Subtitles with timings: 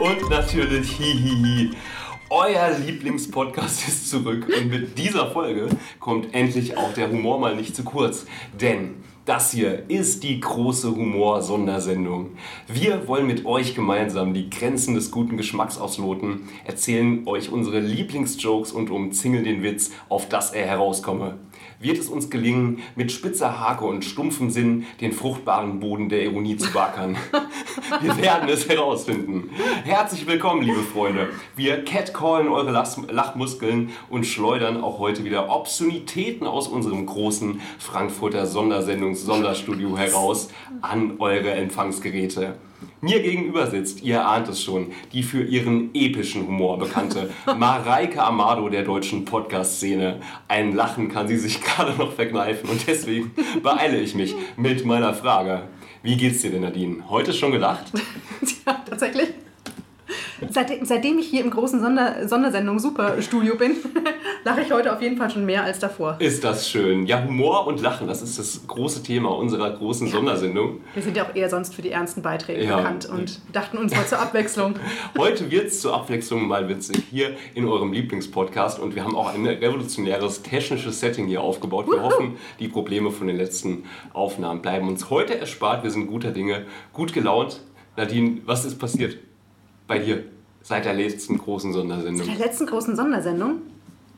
[0.00, 1.70] Und natürlich Hihihi.
[2.28, 5.68] Euer Lieblingspodcast ist zurück und mit dieser Folge
[6.00, 8.26] kommt endlich auch der Humor mal nicht zu kurz.
[8.60, 12.32] Denn das hier ist die große Humor-Sondersendung.
[12.68, 18.72] Wir wollen mit euch gemeinsam die Grenzen des guten Geschmacks ausloten, erzählen euch unsere Lieblingsjokes
[18.72, 21.38] und umzingeln den Witz, auf das er herauskomme
[21.86, 26.56] wird es uns gelingen, mit spitzer Hake und stumpfem Sinn den fruchtbaren Boden der Ironie
[26.56, 27.16] zu wackern.
[28.00, 29.50] Wir werden es herausfinden.
[29.84, 31.28] Herzlich willkommen, liebe Freunde.
[31.54, 39.96] Wir catcallen eure Lachmuskeln und schleudern auch heute wieder Obszönitäten aus unserem großen Frankfurter Sondersendungs-Sonderstudio
[39.96, 40.48] heraus
[40.82, 42.56] an eure Empfangsgeräte.
[43.00, 48.68] Mir gegenüber sitzt, ihr ahnt es schon, die für ihren epischen Humor bekannte Mareike Amado
[48.68, 50.20] der deutschen Podcast-Szene.
[50.48, 55.14] Ein Lachen kann sie sich gerade noch verkneifen und deswegen beeile ich mich mit meiner
[55.14, 55.68] Frage.
[56.02, 57.08] Wie geht's dir denn, Nadine?
[57.08, 57.92] Heute schon gelacht?
[58.66, 59.28] ja, tatsächlich.
[60.50, 63.76] Seitdem, seitdem ich hier im großen Sonder, Sondersendung Superstudio bin,
[64.44, 66.16] lache ich heute auf jeden Fall schon mehr als davor.
[66.18, 67.06] Ist das schön.
[67.06, 70.12] Ja, Humor und Lachen, das ist das große Thema unserer großen ja.
[70.12, 70.80] Sondersendung.
[70.94, 72.76] Wir sind ja auch eher sonst für die ernsten Beiträge ja.
[72.76, 74.74] bekannt und dachten uns mal zur Abwechslung.
[75.18, 79.32] heute wird es zur Abwechslung mal witzig hier in eurem Lieblingspodcast und wir haben auch
[79.32, 81.86] ein revolutionäres technisches Setting hier aufgebaut.
[81.88, 85.82] Wir hoffen, die Probleme von den letzten Aufnahmen bleiben uns heute erspart.
[85.82, 87.62] Wir sind guter Dinge, gut gelaunt.
[87.96, 89.16] Nadine, was ist passiert?
[89.86, 90.24] Bei dir
[90.62, 92.26] seit der letzten großen Sondersendung?
[92.26, 93.62] Seit der letzten großen Sondersendung?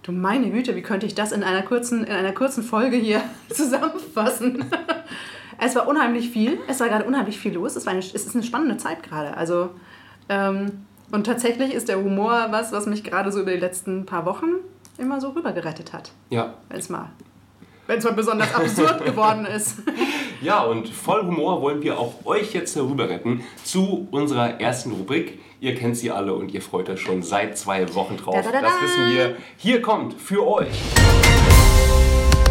[0.03, 3.21] Du meine Güte, wie könnte ich das in einer kurzen, in einer kurzen Folge hier
[3.51, 4.65] zusammenfassen?
[5.61, 6.59] es war unheimlich viel.
[6.67, 7.77] Es war gerade unheimlich viel los.
[7.77, 9.37] Es, war eine, es ist eine spannende Zeit gerade.
[9.37, 9.71] Also,
[10.29, 14.27] ähm, und tatsächlich ist der Humor was, was mich gerade so über die letzten paar
[14.27, 14.47] Wochen
[14.99, 16.13] immer so rübergerettet hat.
[16.31, 16.55] Ja.
[16.69, 17.11] Wenn es mal,
[18.05, 19.79] mal besonders absurd geworden ist.
[20.41, 25.41] Ja, und voll Humor wollen wir auch euch jetzt herüber retten zu unserer ersten Rubrik.
[25.61, 28.37] Ihr kennt sie alle und ihr freut euch schon seit zwei Wochen drauf.
[28.37, 29.37] Da, da, da, das wissen wir.
[29.57, 30.69] Hier kommt für euch.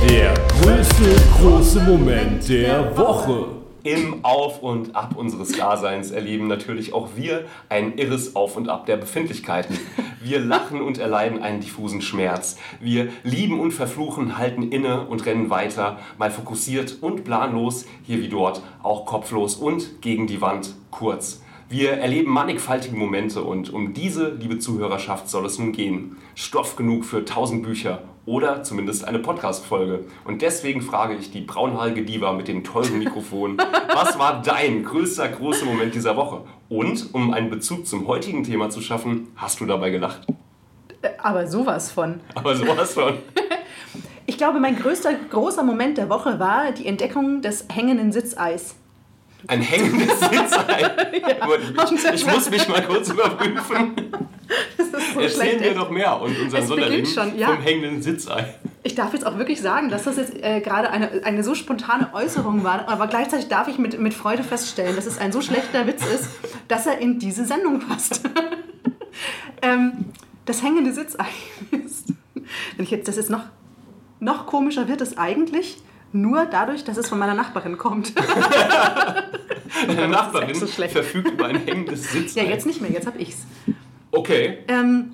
[0.09, 3.56] Der größte große Moment der Woche.
[3.87, 8.85] Im Auf und Ab unseres Daseins erleben natürlich auch wir ein irres Auf und Ab
[8.85, 9.79] der Befindlichkeiten.
[10.21, 12.57] Wir lachen und erleiden einen diffusen Schmerz.
[12.81, 18.27] Wir lieben und verfluchen, halten inne und rennen weiter, mal fokussiert und planlos, hier wie
[18.27, 21.41] dort, auch kopflos und gegen die Wand, kurz.
[21.69, 26.17] Wir erleben mannigfaltige Momente und um diese, liebe Zuhörerschaft, soll es nun gehen.
[26.35, 30.03] Stoff genug für tausend Bücher oder zumindest eine Podcast-Folge.
[30.25, 33.57] Und deswegen frage ich die braunhaarige Diva mit dem teuren Mikrofon,
[33.93, 36.41] was war dein größter, großer Moment dieser Woche?
[36.69, 40.27] Und um einen Bezug zum heutigen Thema zu schaffen, hast du dabei gelacht?
[41.23, 42.19] Aber sowas von.
[42.35, 43.17] Aber sowas von.
[44.29, 48.75] Ich glaube, mein größter, großer Moment der Woche war die Entdeckung des hängenden Sitzeis.
[49.47, 50.81] Ein hängendes Sitzei.
[50.81, 51.85] ja.
[51.85, 53.95] ich, ich, muss mich mal kurz überprüfen.
[55.13, 57.05] So Erzählen wir doch mehr und unseren Sonderling
[57.37, 57.47] ja.
[57.47, 58.55] vom hängenden Sitzei.
[58.83, 62.13] Ich darf jetzt auch wirklich sagen, dass das jetzt äh, gerade eine, eine so spontane
[62.13, 65.87] Äußerung war, aber gleichzeitig darf ich mit, mit Freude feststellen, dass es ein so schlechter
[65.87, 66.29] Witz ist,
[66.67, 68.21] dass er in diese Sendung passt.
[69.61, 70.05] ähm,
[70.45, 71.25] das hängende Sitzei
[71.71, 72.13] ist.
[72.33, 73.43] Wenn ich jetzt, das ist noch,
[74.19, 75.77] noch komischer wird es eigentlich,
[76.13, 78.13] nur dadurch, dass es von meiner Nachbarin kommt.
[79.87, 82.35] Deine Nachbarin so verfügt über ein hängendes Sitz.
[82.35, 83.45] Ja, jetzt nicht mehr, jetzt hab ich's.
[84.11, 84.59] Okay.
[84.67, 85.13] Ähm,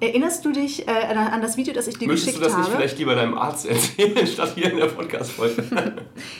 [0.00, 2.52] erinnerst du dich äh, an das Video, das ich dir Möchtest geschickt habe?
[2.52, 5.64] Möchtest du das nicht vielleicht lieber deinem Arzt erzählen, statt hier in der Podcast-Folge?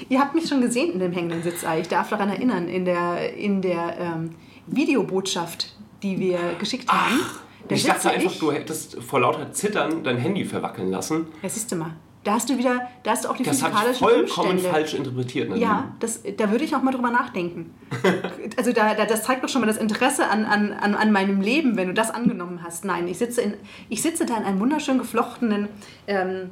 [0.09, 1.81] Ihr habt mich schon gesehen in dem hängenden Sitzei.
[1.81, 4.31] Ich darf daran erinnern, in der, in der ähm,
[4.67, 7.11] Videobotschaft, die wir geschickt Ach.
[7.11, 7.21] haben.
[7.69, 11.27] ich dachte einfach, ich, du hättest vor lauter Zittern dein Handy verwackeln lassen.
[11.43, 11.97] Ja, siehst du mal.
[12.25, 14.51] Da hast du wieder, da hast du auch die das physikalischen Das habe ich vollkommen
[14.57, 14.75] Umstände.
[14.75, 15.49] falsch interpretiert.
[15.51, 15.65] Nadine.
[15.65, 17.75] Ja, das, da würde ich auch mal drüber nachdenken.
[18.57, 21.43] also da, da, das zeigt doch schon mal das Interesse an, an, an, an meinem
[21.43, 22.85] Leben, wenn du das angenommen hast.
[22.87, 23.55] Nein, ich sitze, in,
[23.91, 25.69] ich sitze da in einem wunderschön geflochtenen,
[26.07, 26.51] ähm,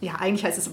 [0.00, 0.68] ja, eigentlich heißt es,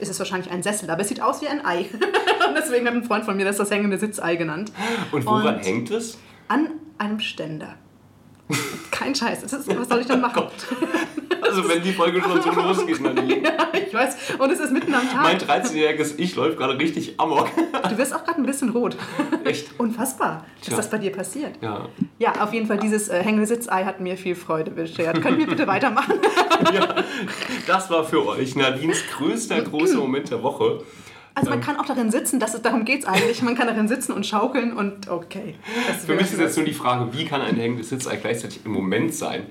[0.00, 1.80] ist es wahrscheinlich ein Sessel, aber es sieht aus wie ein Ei.
[2.48, 4.72] Und deswegen hat ein Freund von mir das das hängende Sitzei genannt.
[5.12, 6.18] Und woran Und hängt es?
[6.48, 7.76] An einem Ständer.
[8.90, 9.42] Kein Scheiß.
[9.42, 10.44] Ist, was soll ich denn machen?
[11.40, 13.42] Also wenn die Folge schon so losgeht, Nadine.
[13.42, 14.16] ja, ich weiß.
[14.38, 15.64] Und es ist mitten am Mein Tag.
[15.64, 17.48] 13-jähriges Ich läuft gerade richtig amok.
[17.88, 18.96] Du wirst auch gerade ein bisschen rot.
[19.44, 19.78] Echt?
[19.78, 20.76] Unfassbar, dass Tja.
[20.76, 21.56] das bei dir passiert.
[21.60, 21.88] Ja.
[22.18, 25.20] Ja, auf jeden Fall, dieses äh, Hängesitzei hat mir viel Freude beschert.
[25.20, 26.14] Können wir bitte weitermachen?
[26.72, 26.94] ja,
[27.66, 30.82] das war für euch Nadines größter großer Moment der Woche.
[31.34, 33.40] Also man kann auch darin sitzen, das ist, darum geht es eigentlich.
[33.42, 35.54] Man kann darin sitzen und schaukeln und okay.
[36.04, 39.14] Für mich ist jetzt nur die Frage, wie kann ein hängendes Sitzei gleichzeitig im Moment
[39.14, 39.46] sein?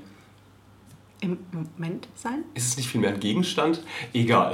[1.21, 2.43] Im Moment sein?
[2.53, 3.83] Ist es nicht vielmehr ein Gegenstand?
[4.13, 4.53] Egal.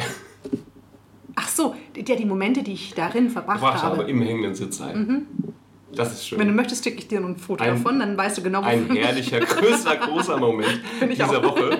[1.36, 3.98] Ach so, die, ja, die Momente, die ich darin verbracht habe.
[3.98, 4.94] habe im hängenden Sitzei.
[5.94, 6.40] Das ist schön.
[6.40, 8.84] Wenn du möchtest, schicke ich dir ein Foto Ein- davon, dann weißt du genau, Ein
[8.84, 9.04] wovon ich...
[9.06, 10.82] herrlicher, größter, großer Moment
[11.12, 11.44] dieser auch.
[11.44, 11.78] Woche.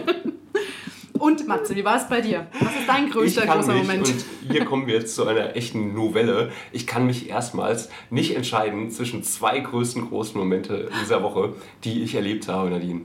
[1.28, 2.48] Und Matze, wie war es bei dir?
[2.58, 4.08] Was ist dein größter, großer mich, Moment?
[4.08, 6.54] und hier kommen wir jetzt zu einer echten Novelle.
[6.72, 12.16] Ich kann mich erstmals nicht entscheiden zwischen zwei größten großen Momente dieser Woche, die ich
[12.16, 13.02] erlebt habe, Nadine.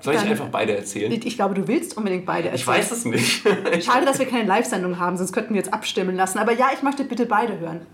[0.00, 1.10] Soll ich Dann- einfach beide erzählen?
[1.10, 2.60] Ich glaube, du willst unbedingt beide erzählen.
[2.60, 3.42] Ich weiß es nicht.
[3.74, 6.38] Ich Schade, dass wir keine Live-Sendung haben, sonst könnten wir jetzt abstimmen lassen.
[6.38, 7.86] Aber ja, ich möchte bitte beide hören.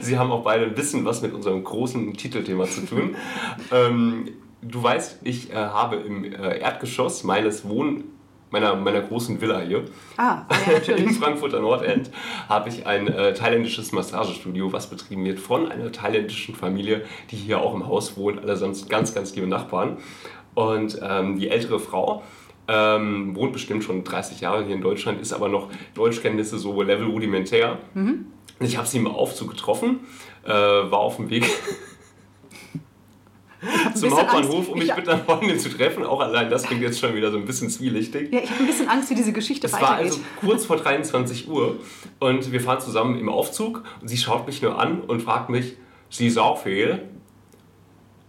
[0.00, 3.16] Sie haben auch beide ein bisschen was mit unserem großen Titelthema zu tun.
[3.72, 4.28] ähm,
[4.60, 8.04] du weißt, ich äh, habe im äh, Erdgeschoss meines Wohn
[8.60, 9.84] meiner, meiner großen Villa hier
[10.16, 11.18] Ah, ja, im natürlich.
[11.18, 12.10] Frankfurter Nordend
[12.48, 17.60] habe ich ein äh, thailändisches Massagestudio, was betrieben wird von einer thailändischen Familie, die hier
[17.60, 19.98] auch im Haus wohnt, allesamt ganz, ganz liebe Nachbarn.
[20.54, 22.22] Und ähm, die ältere Frau
[22.68, 27.06] ähm, wohnt bestimmt schon 30 Jahre hier in Deutschland, ist aber noch Deutschkenntnisse so Level
[27.06, 27.78] rudimentär.
[27.94, 28.26] Mhm.
[28.60, 30.00] Ich habe sie im Aufzug getroffen,
[30.44, 31.44] äh, war auf dem Weg
[33.94, 36.04] zum Hauptbahnhof, um mich Ich- mit einer Freundin zu treffen.
[36.04, 38.32] Auch allein das klingt jetzt schon wieder so ein bisschen zwielichtig.
[38.32, 40.12] Ja, ich habe ein bisschen Angst, wie diese Geschichte Es war weitergeht.
[40.12, 41.76] also kurz vor 23 Uhr
[42.20, 45.76] und wir fahren zusammen im Aufzug und sie schaut mich nur an und fragt mich,
[46.10, 46.92] sie auch fehl?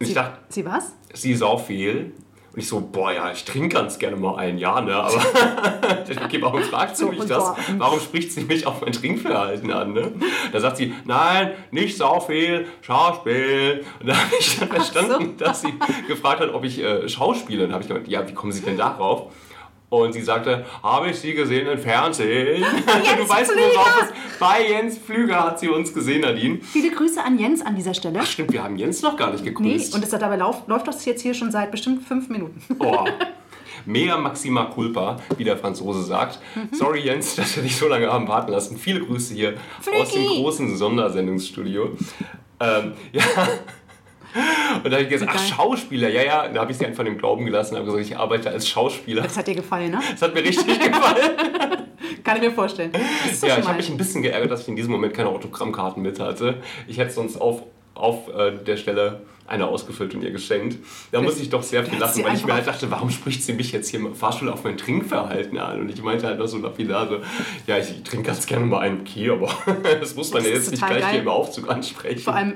[0.00, 0.92] ich sie, dachte, sie was?
[1.14, 2.12] sie auch fehl?
[2.58, 5.14] Und ich so, boah, ja, ich trinke ganz gerne mal einen, ja, ne, aber
[6.24, 7.38] okay, warum fragt sie So, mich das?
[7.38, 7.56] boah.
[7.76, 10.10] Warum spricht sie mich auf mein Trinkverhalten an, ne?
[10.50, 13.84] Da sagt sie, nein, nicht Saufehl, Schauspiel.
[14.00, 15.72] Und da habe ich dann verstanden, dass sie
[16.08, 17.62] gefragt hat, ob ich äh, schauspiele.
[17.62, 19.30] Und habe ich gemeint, ja, wie kommen Sie denn darauf?
[19.90, 22.62] Und sie sagte, habe ich Sie gesehen im Fernsehen?
[23.18, 23.66] du weißt, Pflüger!
[23.74, 26.58] worauf es bei Jens Pflüger hat sie uns gesehen, Nadine.
[26.62, 28.20] Viele Grüße an Jens an dieser Stelle.
[28.22, 29.94] Ach stimmt, wir haben Jens noch gar nicht Nee, gegrüßt.
[29.94, 32.60] und es dabei läuft, läuft das jetzt hier schon seit bestimmt fünf Minuten.
[32.78, 33.04] Oh.
[33.86, 36.38] Mea maxima culpa, wie der Franzose sagt.
[36.54, 36.76] Mhm.
[36.76, 38.76] Sorry Jens, dass wir dich so lange haben warten lassen.
[38.76, 39.54] Viele Grüße hier
[39.98, 41.96] aus dem großen Sondersendungsstudio.
[42.60, 43.22] Ähm, ja.
[44.84, 45.46] Und da habe ich gesagt, ach.
[45.46, 46.46] Schauspieler, ja, ja.
[46.46, 48.68] Und da habe ich sie einfach im Glauben gelassen und habe gesagt, ich arbeite als
[48.68, 49.22] Schauspieler.
[49.22, 50.00] Das hat dir gefallen, ne?
[50.12, 51.30] Das hat mir richtig gefallen.
[52.24, 52.92] Kann ich mir vorstellen.
[53.42, 56.20] Ja, ich habe mich ein bisschen geärgert, dass ich in diesem Moment keine Autogrammkarten mit
[56.20, 56.62] hatte.
[56.86, 57.62] Ich hätte sonst auf,
[57.94, 60.76] auf äh, der Stelle eine ausgefüllt und ihr geschenkt.
[61.10, 63.42] Da muss ich doch sehr viel lachen, sie weil ich mir halt dachte, warum spricht
[63.42, 65.80] sie mich jetzt hier im Fahrstuhl auf mein Trinkverhalten an?
[65.80, 67.20] Und ich meinte halt noch so lapidar so,
[67.66, 69.50] ja, ich trinke ganz gerne mal einen Kiel, aber
[70.00, 71.20] das muss man ja jetzt nicht gleich hier geil.
[71.22, 72.20] im Aufzug ansprechen.
[72.20, 72.54] Vor allem,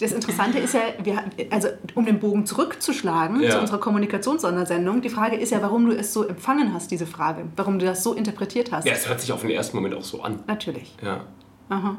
[0.00, 3.50] das Interessante ist ja, wir, also um den Bogen zurückzuschlagen Ja.
[3.50, 7.46] zu unserer Kommunikationssondersendung, die Frage ist ja, warum du es so empfangen hast, diese Frage.
[7.56, 8.86] Warum du das so interpretiert hast.
[8.86, 10.40] ja, es hört sich auf den ersten Moment auch so an.
[10.46, 10.94] Natürlich.
[11.02, 11.24] Ja.
[11.68, 11.96] Aha.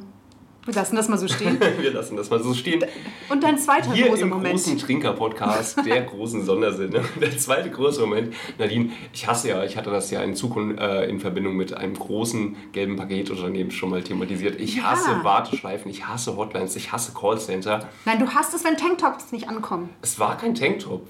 [0.70, 1.58] Wir lassen das mal so stehen.
[1.82, 2.84] Wir lassen das mal so stehen.
[3.28, 4.52] Und dein zweiter Hier großer im Moment.
[4.54, 7.04] großen Trinker-Podcast, der großen Sondersendung.
[7.20, 8.36] Der zweite große Moment.
[8.60, 11.96] Nadine, ich hasse ja, ich hatte das ja in Zukunft äh, in Verbindung mit einem
[11.96, 14.62] großen gelben Paketunternehmen schon mal thematisiert.
[14.62, 14.92] Ich Ja.
[14.92, 17.90] hasse Warteschleifen, ich hasse Hotlines, ich hasse Callcenter.
[18.06, 19.90] Nein, du hast es, wenn Tanktops nicht ankommen.
[20.04, 21.08] Es war kein Tanktop.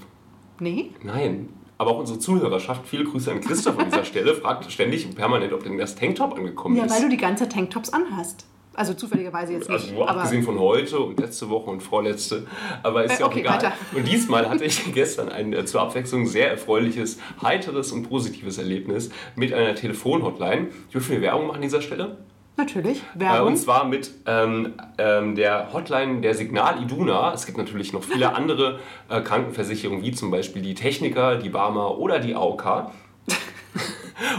[0.60, 0.92] Nee?
[1.04, 1.50] Nein.
[1.78, 5.52] Aber auch unsere Zuhörerschaft, viele Grüße an Christoph an dieser Stelle, fragt ständig und permanent,
[5.52, 6.94] ob denn das Tanktop angekommen Ja, ist.
[6.94, 8.46] weil du die ganze Tanktops anhast.
[8.76, 9.80] Also zufälligerweise jetzt nicht.
[9.82, 12.46] Also nur abgesehen von heute und letzte Woche und vorletzte.
[12.84, 13.56] Aber ist Äh, ja auch okay, egal.
[13.58, 13.72] weiter.
[13.94, 19.10] Und diesmal hatte ich gestern ein äh, zur Abwechslung sehr erfreuliches, heiteres und positives Erlebnis
[19.36, 20.68] mit einer Telefonhotline.
[20.94, 22.18] Dürfen wir Werbung machen an dieser Stelle?
[22.58, 23.48] natürlich, Äh, Werbung.
[23.48, 27.34] und zwar mit ähm, ähm, der Hotline der Signal Iduna.
[27.34, 31.98] Es gibt natürlich noch viele andere äh, Krankenversicherungen, wie zum Beispiel die Techniker, die Barmer
[31.98, 32.92] oder die AOK.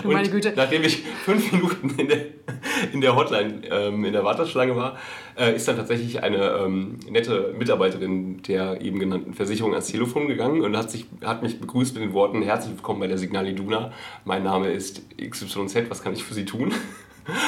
[0.02, 0.52] Du meine Güte.
[0.56, 2.18] nachdem ich fünf Minuten in der,
[2.92, 4.98] in der Hotline, ähm, in der Warteschlange war,
[5.38, 10.62] äh, ist dann tatsächlich eine ähm, nette Mitarbeiterin der eben genannten Versicherung ans Telefon gegangen
[10.62, 13.92] und hat, sich, hat mich begrüßt mit den Worten, herzlich willkommen bei der Signal Iduna.
[14.24, 16.72] Mein Name ist XYZ, was kann ich für Sie tun?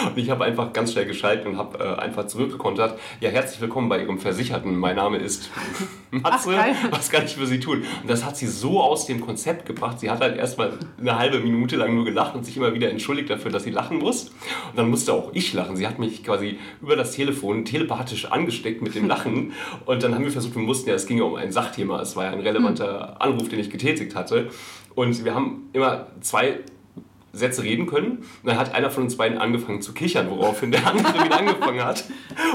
[0.07, 2.99] Und ich habe einfach ganz schnell geschaltet und habe äh, einfach zurückgekontert.
[3.21, 4.77] Ja, herzlich willkommen bei Ihrem Versicherten.
[4.77, 5.51] Mein Name ist
[6.11, 6.51] Matze.
[6.57, 7.83] Ach, Was kann ich für Sie tun?
[8.03, 10.01] Und das hat sie so aus dem Konzept gebracht.
[10.01, 13.31] Sie hat halt erstmal eine halbe Minute lang nur gelacht und sich immer wieder entschuldigt
[13.31, 14.25] dafür, dass sie lachen muss.
[14.71, 15.77] Und dann musste auch ich lachen.
[15.77, 19.53] Sie hat mich quasi über das Telefon telepathisch angesteckt mit dem Lachen.
[19.87, 22.01] Und dann haben wir versucht, wir mussten ja, es ging ja um ein Sachthema.
[22.01, 24.51] Es war ja ein relevanter Anruf, den ich getätigt hatte.
[24.95, 26.61] Und wir haben immer zwei
[27.33, 28.19] Sätze reden können.
[28.19, 31.85] Und dann hat einer von uns beiden angefangen zu kichern, woraufhin der andere wieder angefangen
[31.85, 32.05] hat.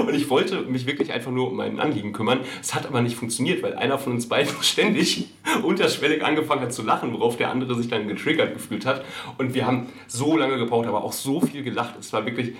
[0.00, 2.40] Und ich wollte mich wirklich einfach nur um mein Anliegen kümmern.
[2.60, 5.28] Es hat aber nicht funktioniert, weil einer von uns beiden ständig
[5.62, 9.04] unterschwellig angefangen hat zu lachen, worauf der andere sich dann getriggert gefühlt hat.
[9.36, 11.94] Und wir haben so lange gebraucht, aber auch so viel gelacht.
[11.98, 12.54] Es war wirklich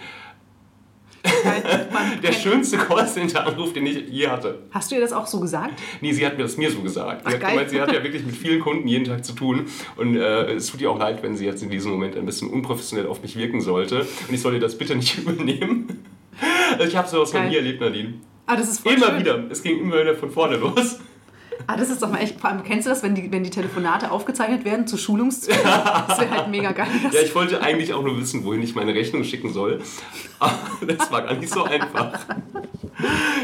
[2.23, 4.61] der schönste Callcenter-Anruf, den ich je hatte.
[4.71, 5.81] Hast du ihr das auch so gesagt?
[6.01, 7.23] Nee, sie hat mir das mir so gesagt.
[7.25, 7.51] Ach, Sie hat geil.
[7.53, 9.67] gemeint, sie hat ja wirklich mit vielen Kunden jeden Tag zu tun.
[9.97, 12.51] Und äh, es tut ihr auch leid, wenn sie jetzt in diesem Moment ein bisschen
[12.51, 14.01] unprofessionell auf mich wirken sollte.
[14.01, 16.03] Und ich soll ihr das bitte nicht übernehmen.
[16.73, 17.51] Also ich habe sowas noch Geil.
[17.51, 18.15] nie erlebt, Nadine.
[18.47, 19.19] Ah, das ist voll Immer schön.
[19.21, 19.45] wieder.
[19.51, 21.01] Es ging immer wieder von vorne los.
[21.67, 22.41] Ah, das ist doch mal echt.
[22.41, 25.63] Vor allem, kennst du das, wenn die, wenn die Telefonate aufgezeichnet werden zu Schulungszwecken?
[26.09, 26.87] Das wäre halt mega geil.
[27.13, 29.81] Ja, ich wollte eigentlich auch nur wissen, wohin ich meine Rechnung schicken soll.
[30.39, 30.55] Aber
[30.87, 32.13] das war gar nicht so einfach.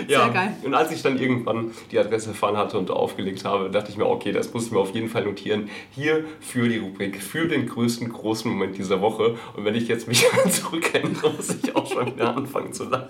[0.09, 0.57] Ja, Sehr geil.
[0.65, 4.07] und als ich dann irgendwann die Adresse erfahren hatte und aufgelegt habe, dachte ich mir,
[4.07, 5.69] okay, das muss ich mir auf jeden Fall notieren.
[5.91, 9.37] Hier für die Rubrik, für den größten großen Moment dieser Woche.
[9.57, 13.09] Und wenn ich jetzt mich zurückerinnere, muss ich auch schon wieder anfangen zu lachen.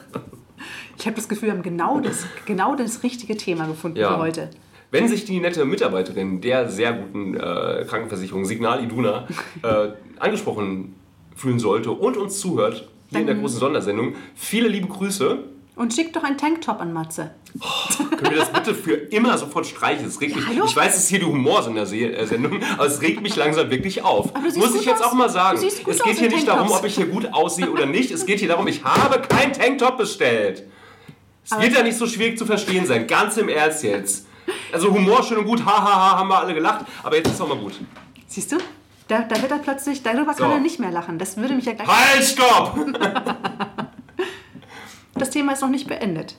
[0.99, 4.13] Ich habe das Gefühl, wir haben genau das, genau das richtige Thema gefunden Ja.
[4.15, 4.51] für heute.
[4.95, 9.27] Wenn sich die nette Mitarbeiterin der sehr guten äh, Krankenversicherung Signal Iduna
[9.65, 9.89] äh,
[10.21, 10.95] angesprochen
[11.35, 15.39] fühlen sollte und uns zuhört, hier in der großen Sondersendung, viele liebe Grüße.
[15.75, 17.33] Und schick doch einen Tanktop an Matze.
[18.17, 20.07] Können wir das bitte für immer sofort streichen?
[20.07, 20.65] Es regt mich, hallo?
[20.65, 24.33] ich weiß, es ist hier die Humorsender-Sendung, aber es regt mich langsam wirklich auf.
[24.33, 25.11] Aber du siehst Muss ich jetzt aus.
[25.11, 25.59] auch mal sagen.
[25.61, 28.13] Es geht hier nicht darum, ob ich hier gut aussehe oder nicht.
[28.13, 30.63] Es geht hier darum, ich habe kein Tanktop bestellt.
[31.45, 33.09] Es wird ja nicht so schwierig zu verstehen sein.
[33.09, 34.29] Ganz im Ernst jetzt.
[34.73, 37.41] Also Humor schön und gut, hahaha, ha, ha, haben wir alle gelacht, aber jetzt ist
[37.41, 37.75] auch mal gut.
[38.27, 38.59] Siehst du?
[39.09, 40.55] Da, da wird er plötzlich, darüber kann So.
[40.55, 41.19] er nicht mehr lachen.
[41.19, 41.87] Das würde mich ja gleich.
[41.89, 42.79] Halt, stopp!
[45.17, 46.35] Das Thema ist noch nicht beendet.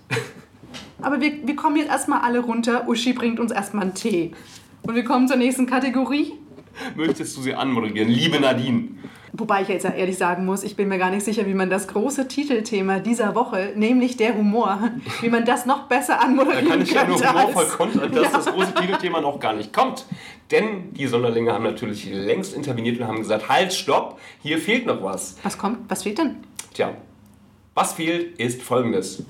[1.01, 2.87] Aber wir, wir kommen jetzt erstmal alle runter.
[2.89, 4.33] Uschi bringt uns erstmal einen Tee.
[4.81, 6.33] Und wir kommen zur nächsten Kategorie.
[6.95, 8.89] Möchtest du sie anmoderieren, liebe Nadine?
[9.37, 11.87] Wobei ich jetzt ehrlich sagen muss, ich bin mir gar nicht sicher, wie man das
[11.87, 16.81] große Titelthema dieser Woche, nämlich der Humor, wie man das noch besser Da anmoderieren kann
[16.81, 18.29] ich ja nur humorvoll kontern, dass Ja.
[18.31, 20.05] das große Titelthema noch gar nicht kommt.
[20.51, 25.03] Denn die Sonderlinge haben natürlich längst interveniert und haben gesagt, halt, stopp, hier fehlt noch
[25.03, 25.35] was.
[25.43, 25.79] Was kommt?
[25.89, 26.37] Was fehlt denn?
[26.73, 26.91] Tja,
[27.73, 29.23] was fehlt, ist folgendes.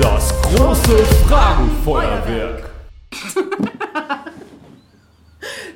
[0.00, 2.70] Das große Fragenfeuerwerk.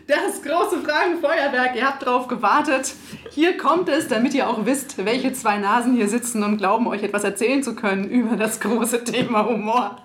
[0.06, 2.92] Das große Fragenfeuerwerk, ihr habt drauf gewartet.
[3.30, 7.02] Hier kommt es, damit ihr auch wisst, welche zwei Nasen hier sitzen und glauben, euch
[7.02, 9.96] etwas erzählen zu können über das große Thema Humor.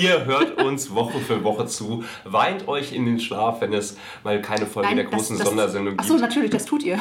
[0.00, 4.40] Ihr hört uns Woche für Woche zu, weint euch in den Schlaf, wenn es mal
[4.40, 6.02] keine Folge der großen Sondersendung gibt.
[6.02, 7.00] Achso, natürlich, das tut ihr.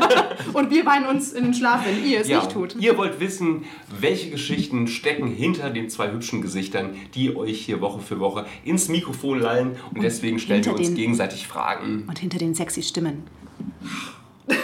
[0.52, 2.76] und wir weinen uns in den Schlaf, wenn ihr es Ja, nicht tut.
[2.76, 3.64] ihr wollt wissen,
[3.98, 8.88] welche Geschichten stecken hinter den zwei hübschen Gesichtern, die euch hier Woche für Woche ins
[8.88, 9.76] Mikrofon lallen.
[9.94, 11.53] Und deswegen stellen wir uns gegenseitig Fragen.
[12.08, 13.24] Und hinter den sexy Stimmen.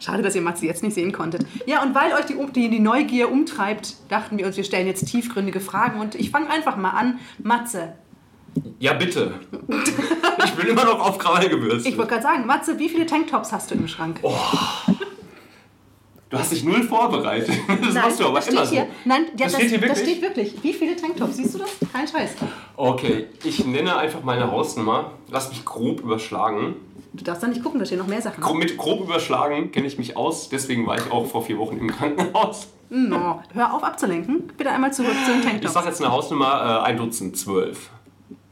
[0.00, 1.44] Schade, dass ihr Matze jetzt nicht sehen konntet.
[1.66, 5.06] Ja, und weil euch die, die, die Neugier umtreibt, dachten wir uns, wir stellen jetzt
[5.06, 6.00] tiefgründige Fragen.
[6.00, 7.18] Und ich fange einfach mal an.
[7.42, 7.94] Matze,
[8.78, 9.34] Ja, bitte.
[10.44, 11.92] Ich bin immer noch auf Krawall gebürstet.
[11.92, 14.20] ich wollte gerade sagen, Matze, wie viele Tanktops hast du im Schrank?
[16.30, 17.54] Du hast dich null vorbereitet.
[17.82, 18.74] Das machst du aber das immer steht so.
[18.74, 18.86] hier.
[19.06, 20.08] Nein, ja, Das das, steht hier das wirklich?
[20.18, 20.62] steht wirklich.
[20.62, 21.36] Wie viele Tanktops?
[21.36, 21.70] Siehst du das?
[21.92, 22.34] Kein Scheiß.
[22.76, 25.12] Okay, ich nenne einfach meine Hausnummer.
[25.30, 26.76] Lass mich grob überschlagen.
[27.14, 28.42] Du darfst da nicht gucken, da stehen noch mehr Sachen.
[28.42, 30.50] Gro- Mit grob überschlagen kenne ich mich aus.
[30.50, 32.68] Deswegen war ich auch vor vier Wochen im Krankenhaus.
[32.90, 33.42] No.
[33.54, 34.50] Hör auf abzulenken.
[34.56, 35.72] Bitte einmal zurück zu den Ich Tanktops.
[35.74, 37.90] sage jetzt eine Hausnummer, äh, ein Dutzend, zwölf.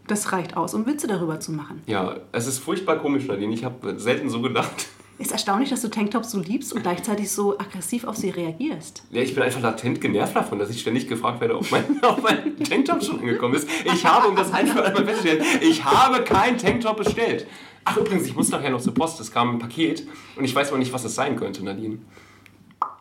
[0.06, 1.82] Das reicht aus, um Witze darüber zu machen.
[1.86, 3.52] Ja, es ist furchtbar komisch, Nadine.
[3.52, 4.86] Ich habe selten so gedacht.
[5.18, 9.02] Ist erstaunlich, dass du Tanktops so liebst und gleichzeitig so aggressiv auf sie reagierst.
[9.10, 12.22] Ja, ich bin einfach latent genervt davon, dass ich ständig gefragt werde, ob mein, ob
[12.22, 13.66] mein Tanktop schon angekommen ist.
[13.84, 17.46] Ich habe, um das ein für einmal festzustellen, ich habe keinen Tanktop bestellt.
[17.84, 19.18] Ach übrigens, ich muss nachher noch zur Post.
[19.20, 20.06] Es kam ein Paket
[20.36, 21.98] und ich weiß aber nicht, was es sein könnte, Nadine.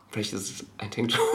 [0.09, 1.19] Vielleicht ist es ein Tanktop.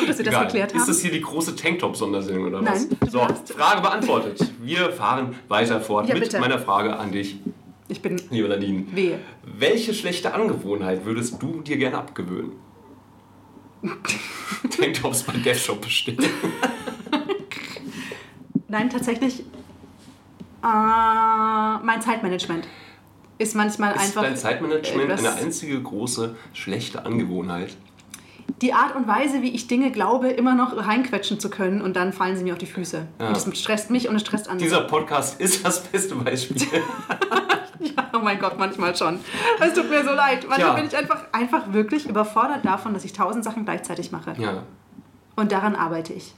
[0.00, 0.46] Gut, dass wir das Egal.
[0.46, 0.88] geklärt Ist haben.
[0.88, 2.88] das hier die große Tanktop-Sondersendung oder was?
[2.88, 3.20] Nein, So.
[3.54, 4.40] Frage beantwortet.
[4.60, 7.36] Wir fahren weiter fort Ja, mit meiner Frage an dich,
[7.88, 8.86] Ich bin liebe Nadine.
[8.92, 9.18] wehe.
[9.42, 12.52] Welche schlechte Angewohnheit würdest du dir gerne abgewöhnen?
[14.76, 16.24] Tanktops bei Death Shop bestellen.
[18.68, 19.44] Nein, tatsächlich äh,
[20.62, 22.66] mein Zeitmanagement
[23.38, 24.22] ist manchmal Ist einfach.
[24.22, 27.76] dein Zeitmanagement etwas- eine einzige große schlechte Angewohnheit?
[28.60, 32.12] die Art und Weise, wie ich Dinge glaube, immer noch reinquetschen zu können und dann
[32.12, 33.08] fallen sie mir auf die Füße.
[33.18, 34.62] Und das stresst mich und es stresst andere.
[34.64, 36.56] Dieser Podcast ist das beste Beispiel.
[38.22, 39.18] Oh mein Gott, manchmal schon.
[39.60, 40.46] Es tut mir so leid.
[40.48, 40.74] Manchmal Ja.
[40.74, 44.34] bin ich einfach, einfach wirklich überfordert davon, dass ich tausend Sachen gleichzeitig mache.
[44.38, 44.62] ja.
[45.34, 46.34] Und daran arbeite ich.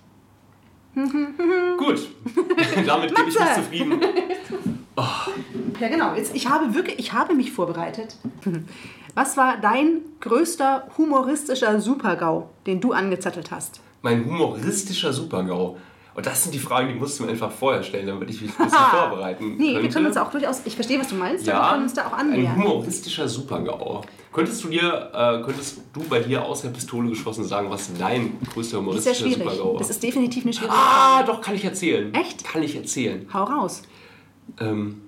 [0.95, 2.09] Gut.
[2.87, 3.63] Damit gebe ich mich Matze.
[3.63, 4.01] zufrieden.
[5.81, 6.15] Ja, genau.
[6.15, 8.15] Jetzt, ich habe wirklich, ich habe mich vorbereitet.
[9.17, 13.81] Was war dein größter humoristischer Supergau, den du angezettelt hast?
[14.03, 15.77] Mein humoristischer Supergau.
[16.15, 18.51] Und das sind die Fragen, die musst du mir einfach vorher stellen, damit ich mich
[18.59, 19.83] ein bisschen vorbereiten Nee, könnte.
[19.83, 21.95] wir können uns auch durchaus, ich verstehe, was du meinst, aber wir ja, können uns
[21.95, 22.57] da auch ein annähern.
[22.57, 24.03] humoristischer Supergau.
[24.33, 28.39] Könntest du dir, äh, könntest du bei dir aus der Pistole geschossen sagen, was dein
[28.53, 29.39] größter Das ist sehr humoristischer schwierig.
[29.39, 29.79] Supergau war?
[29.79, 31.27] Das ist definitiv eine schwierige ah, Frage.
[31.33, 32.15] doch, kann ich erzählen.
[32.15, 32.45] Echt?
[32.45, 33.29] Kann ich erzählen.
[33.33, 33.83] Hau raus.
[34.61, 35.01] Ähm,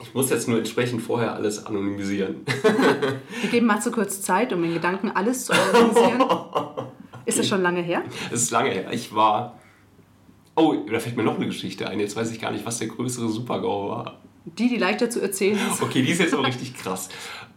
[0.00, 2.44] ich muss jetzt nur entsprechend vorher alles anonymisieren.
[3.42, 6.24] Wir geben Matze kurz Zeit, um in Gedanken alles zu organisieren.
[7.26, 8.02] Ist das schon lange her?
[8.32, 8.92] Es ist lange her.
[8.92, 9.58] Ich war.
[10.62, 11.98] Oh, da fällt mir noch eine Geschichte ein.
[11.98, 14.20] Jetzt weiß ich gar nicht, was der größere Supergau war.
[14.44, 15.82] Die, die leichter zu erzählen ist.
[15.82, 17.08] Okay, die ist jetzt auch richtig krass.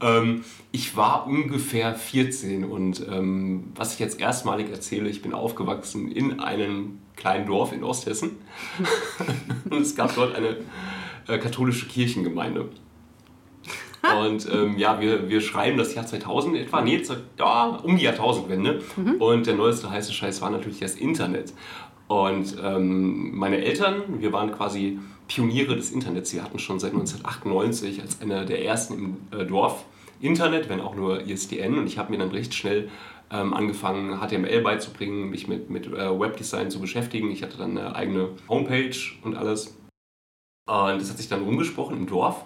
[0.01, 6.12] Ähm, ich war ungefähr 14 und ähm, was ich jetzt erstmalig erzähle, ich bin aufgewachsen
[6.12, 8.38] in einem kleinen Dorf in Osthessen
[9.69, 10.57] und es gab dort eine
[11.27, 12.69] äh, katholische Kirchengemeinde.
[14.21, 17.01] Und ähm, ja, wir, wir schreiben das Jahr 2000 etwa, nee,
[17.39, 18.81] ja, um die Jahrtausendwende.
[19.19, 21.53] Und der neueste heiße Scheiß war natürlich das Internet.
[22.07, 26.29] Und ähm, meine Eltern, wir waren quasi Pioniere des Internets.
[26.29, 29.85] Sie hatten schon seit 1998 als einer der ersten im äh, Dorf
[30.21, 31.77] Internet, wenn auch nur ISDN.
[31.77, 32.89] Und ich habe mir dann recht schnell
[33.31, 37.31] ähm, angefangen, HTML beizubringen, mich mit, mit äh, Webdesign zu beschäftigen.
[37.31, 39.77] Ich hatte dann eine eigene Homepage und alles.
[40.67, 42.43] Und das hat sich dann rumgesprochen im Dorf.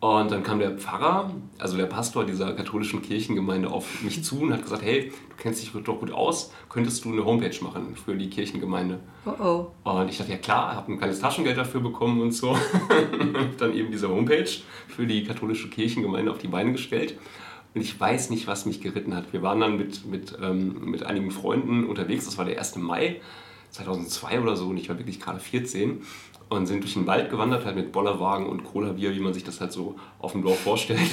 [0.00, 4.52] Und dann kam der Pfarrer, also der Pastor dieser katholischen Kirchengemeinde, auf mich zu und
[4.52, 8.16] hat gesagt: Hey, du kennst dich doch gut aus, könntest du eine Homepage machen für
[8.16, 8.98] die Kirchengemeinde?
[9.26, 9.90] Oh oh.
[9.90, 12.50] Und ich dachte: Ja, klar, habe ein kleines Taschengeld dafür bekommen und so.
[13.20, 14.48] und dann eben diese Homepage
[14.88, 17.18] für die katholische Kirchengemeinde auf die Beine gestellt.
[17.74, 19.34] Und ich weiß nicht, was mich geritten hat.
[19.34, 22.76] Wir waren dann mit, mit, ähm, mit einigen Freunden unterwegs, das war der 1.
[22.76, 23.20] Mai
[23.70, 26.02] 2002 oder so, und ich war wirklich gerade 14
[26.50, 29.60] und sind durch den Wald gewandert, halt mit Bollerwagen und Cola-Bier, wie man sich das
[29.60, 31.00] halt so auf dem Dorf vorstellt.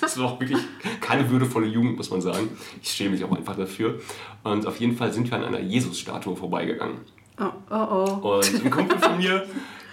[0.00, 0.60] Das war auch wirklich
[1.02, 2.48] keine würdevolle Jugend, muss man sagen.
[2.82, 4.00] Ich schäme mich auch einfach dafür.
[4.42, 6.96] Und auf jeden Fall sind wir an einer Jesus-Statue vorbeigegangen.
[7.38, 8.20] Oh oh.
[8.22, 8.36] oh.
[8.36, 9.46] Und ein Kumpel von mir,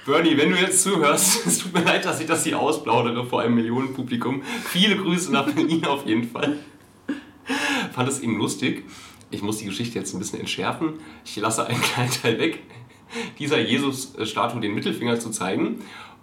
[0.05, 3.41] Bernie, wenn du jetzt zuhörst, es tut mir leid, dass ich das hier ausplaudere vor
[3.41, 4.41] einem Millionenpublikum.
[4.63, 6.57] Viele Grüße nach Berlin auf jeden Fall.
[7.91, 8.85] Fand es eben lustig.
[9.31, 10.93] Ich muss die Geschichte jetzt ein bisschen entschärfen.
[11.25, 12.59] Ich lasse einen kleinen Teil weg,
[13.37, 15.79] dieser Jesus-Statue den Mittelfinger zu zeigen.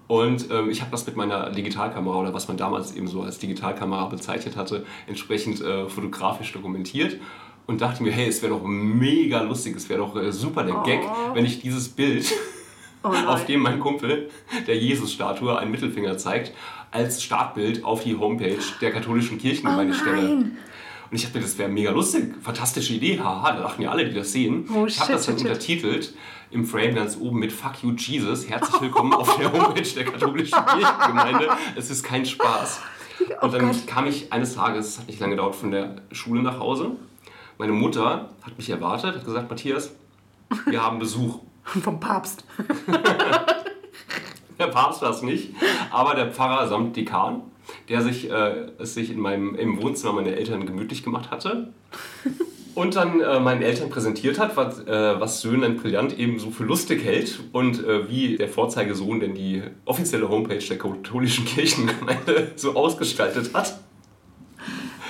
[0.08, 3.38] Und ähm, ich habe das mit meiner Digitalkamera oder was man damals eben so als
[3.38, 7.18] Digitalkamera bezeichnet hatte, entsprechend äh, fotografisch dokumentiert
[7.66, 10.76] und dachte mir, hey, es wäre doch mega lustig, es wäre doch äh, super der
[10.84, 11.00] Gag,
[11.34, 12.32] wenn ich dieses Bild,
[13.02, 14.30] Oh auf dem mein Kumpel
[14.66, 16.52] der Jesus-Statue einen Mittelfinger zeigt,
[16.90, 20.50] als Startbild auf die Homepage der katholischen Kirchengemeinde Oh stelle.
[21.10, 24.08] Und ich dachte mir, das wäre mega lustig, fantastische Idee, haha, da lachen ja alle,
[24.08, 24.68] die das sehen.
[24.74, 26.14] Oh, ich habe das dann shit, untertitelt
[26.50, 30.58] im Frame ganz oben mit Fuck you Jesus, herzlich willkommen auf der Homepage der katholischen
[30.66, 31.48] Kirchengemeinde.
[31.76, 32.80] Es ist kein Spaß.
[33.40, 36.42] Und dann Oh kam ich eines Tages, es hat nicht lange gedauert, von der Schule
[36.42, 36.92] nach Hause.
[37.58, 39.92] Meine Mutter hat mich erwartet, hat gesagt, Matthias,
[40.66, 41.40] wir haben Besuch.
[41.64, 42.44] Vom Papst.
[44.58, 45.50] Der Papst war es nicht,
[45.90, 47.42] aber der Pfarrer samt Dekan,
[47.88, 51.72] der sich, äh, es sich in meinem, im Wohnzimmer meiner Eltern gemütlich gemacht hatte
[52.74, 56.64] und dann äh, meinen Eltern präsentiert hat, was, äh, was Söhnlein Brillant eben so für
[56.64, 62.74] lustig hält und äh, wie der Vorzeigesohn denn die offizielle Homepage der katholischen Kirchengemeinde so
[62.74, 63.80] ausgestaltet hat.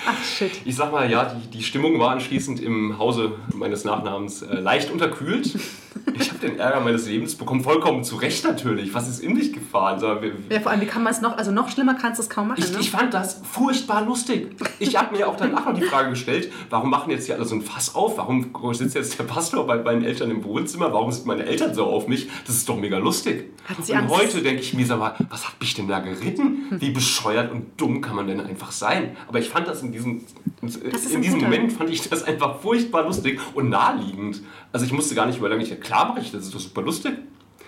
[0.07, 0.53] Ach shit.
[0.65, 4.91] Ich sag mal, ja, die, die Stimmung war anschließend im Hause meines Nachnamens äh, leicht
[4.91, 5.59] unterkühlt.
[6.15, 8.95] Ich habe den Ärger meines Lebens bekommen, vollkommen zu Recht natürlich.
[8.95, 9.99] Was ist in mich gefahren?
[9.99, 10.07] So,
[10.51, 12.49] Ja, vor allem, wie kann man es noch, also noch schlimmer kannst du es kaum
[12.49, 12.79] machen, ich, ne?
[12.81, 14.57] ich fand das furchtbar lustig.
[14.79, 17.55] Ich habe mir auch danach noch die Frage gestellt, warum machen jetzt hier alle so
[17.55, 18.19] ein Fass auf?
[18.19, 20.93] Warum sitzt jetzt der Pastor bei meinen Eltern im Wohnzimmer?
[20.93, 22.29] Warum sind meine Eltern so auf mich?
[22.47, 23.51] Das ist doch mega lustig.
[23.77, 24.15] Und Angst?
[24.15, 26.67] heute denke ich mir, sag mal, was hat mich denn da geritten?
[26.71, 29.17] Wie bescheuert und dumm kann man denn einfach sein?
[29.29, 30.16] Aber ich fand das in diesem,
[30.63, 34.43] ist in diesem guter- Moment fand ich das einfach furchtbar lustig und naheliegend.
[34.73, 37.15] Also ich musste gar nicht überlegen, ich, klar mache ich das, ist doch super lustig.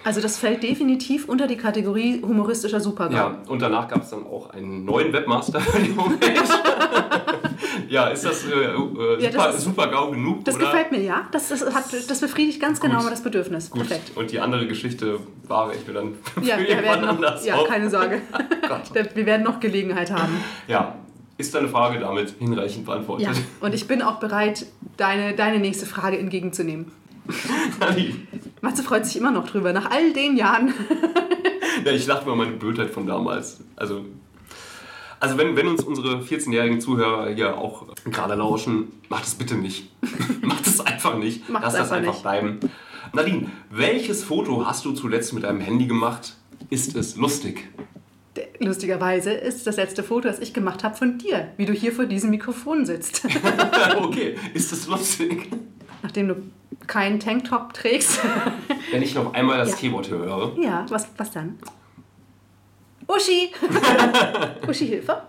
[0.04, 3.14] Also das fällt definitiv unter die Kategorie humoristischer Supergau.
[3.16, 6.34] Ja, und danach gab es dann auch einen neuen Webmaster für die Homepage.
[7.88, 10.44] ja, ist das, äh, äh, Ja, super, das ist- super GAU genug?
[10.44, 10.66] Das oder?
[10.66, 11.26] gefällt mir, ja.
[11.32, 13.70] Das, das, hat, das befriedigt ganz genau mal das Bedürfnis.
[13.70, 14.16] Gut, Perfekt.
[14.16, 17.56] und die andere Geschichte wahre ich mir dann für Ja, wir irgendwann werden anders ja,
[17.56, 17.68] auf.
[17.68, 18.20] keine Sorge.
[19.14, 20.36] Wir werden noch Gelegenheit haben.
[20.68, 20.94] Ja,
[21.38, 23.28] ist deine Frage damit hinreichend beantwortet?
[23.28, 23.32] Ja.
[23.60, 26.92] Und ich bin auch bereit, deine, deine nächste Frage entgegenzunehmen.
[27.80, 28.14] Nadine.
[28.60, 30.74] Matze freut sich immer noch drüber, nach all den Jahren.
[31.84, 33.60] Ja, ich lache über meine Blödheit von damals.
[33.76, 34.04] Also,
[35.20, 39.88] also wenn, wenn uns unsere 14-jährigen Zuhörer hier auch gerade lauschen, macht es bitte nicht.
[40.42, 41.48] macht es einfach nicht.
[41.48, 42.22] Macht's Lass das einfach einfach nicht.
[42.22, 42.58] bleiben.
[43.12, 46.34] Nadine, welches Foto hast du zuletzt mit deinem Handy gemacht?
[46.68, 47.68] Ist es lustig?
[48.60, 52.06] Lustigerweise ist das letzte Foto, das ich gemacht habe von dir, wie du hier vor
[52.06, 53.24] diesem Mikrofon sitzt.
[53.98, 55.48] okay, ist es lustig?
[56.02, 56.36] Nachdem du
[56.86, 58.20] keinen Tanktop trägst.
[58.90, 59.76] Wenn ich noch einmal das Ja.
[59.76, 60.56] Keyboard höre.
[60.60, 61.58] ja, was, was dann?
[63.06, 63.50] Uschi!
[64.68, 65.22] Uschi, Hilfe!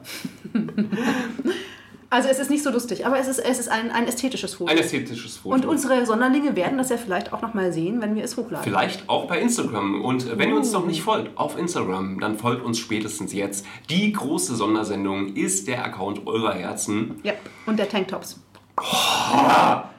[2.11, 4.71] Also es ist nicht so lustig, aber es ist, es ist ein, ein ästhetisches Foto.
[4.71, 5.53] Ein ästhetisches Foto.
[5.53, 8.63] Und unsere Sonderlinge werden das ja vielleicht auch nochmal sehen, wenn wir es hochladen.
[8.63, 10.01] Vielleicht auch bei Instagram.
[10.03, 10.57] Und wenn ihr Oh.
[10.57, 13.63] uns noch nicht folgt auf Instagram, dann folgt uns spätestens jetzt.
[13.91, 17.19] Die große Sondersendung ist der Account eurer Herzen.
[17.23, 17.33] Ja,
[17.67, 18.39] und der Tanktops.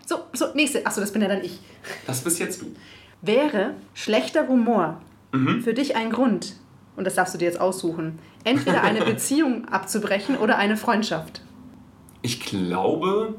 [0.07, 0.85] So, so, nächste.
[0.85, 1.61] Achso, das bin ja dann ich.
[2.07, 2.75] Das bist jetzt du.
[3.23, 5.01] Wäre schlechter Humor
[5.63, 6.57] für dich ein Grund,
[6.97, 11.43] und das darfst du dir jetzt aussuchen, entweder eine Beziehung abzubrechen oder eine Freundschaft?
[12.23, 13.35] Ich glaube,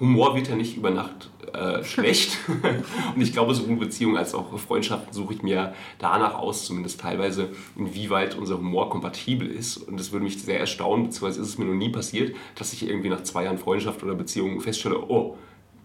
[0.00, 2.38] Humor wird ja nicht über Nacht äh, schlecht.
[3.14, 7.50] Und ich glaube, sowohl Beziehungen als auch Freundschaften suche ich mir danach aus, zumindest teilweise,
[7.76, 9.76] inwieweit unser Humor kompatibel ist.
[9.76, 12.88] Und das würde mich sehr erstaunen, beziehungsweise ist es mir noch nie passiert, dass ich
[12.88, 15.36] irgendwie nach zwei Jahren Freundschaft oder Beziehung feststelle, oh,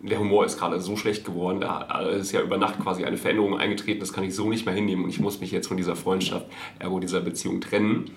[0.01, 3.57] der Humor ist gerade so schlecht geworden, da ist ja über Nacht quasi eine Veränderung
[3.57, 5.97] eingetreten, das kann ich so nicht mehr hinnehmen und ich muss mich jetzt von dieser
[5.97, 6.45] Freundschaft,
[6.79, 8.09] ergo dieser Beziehung trennen.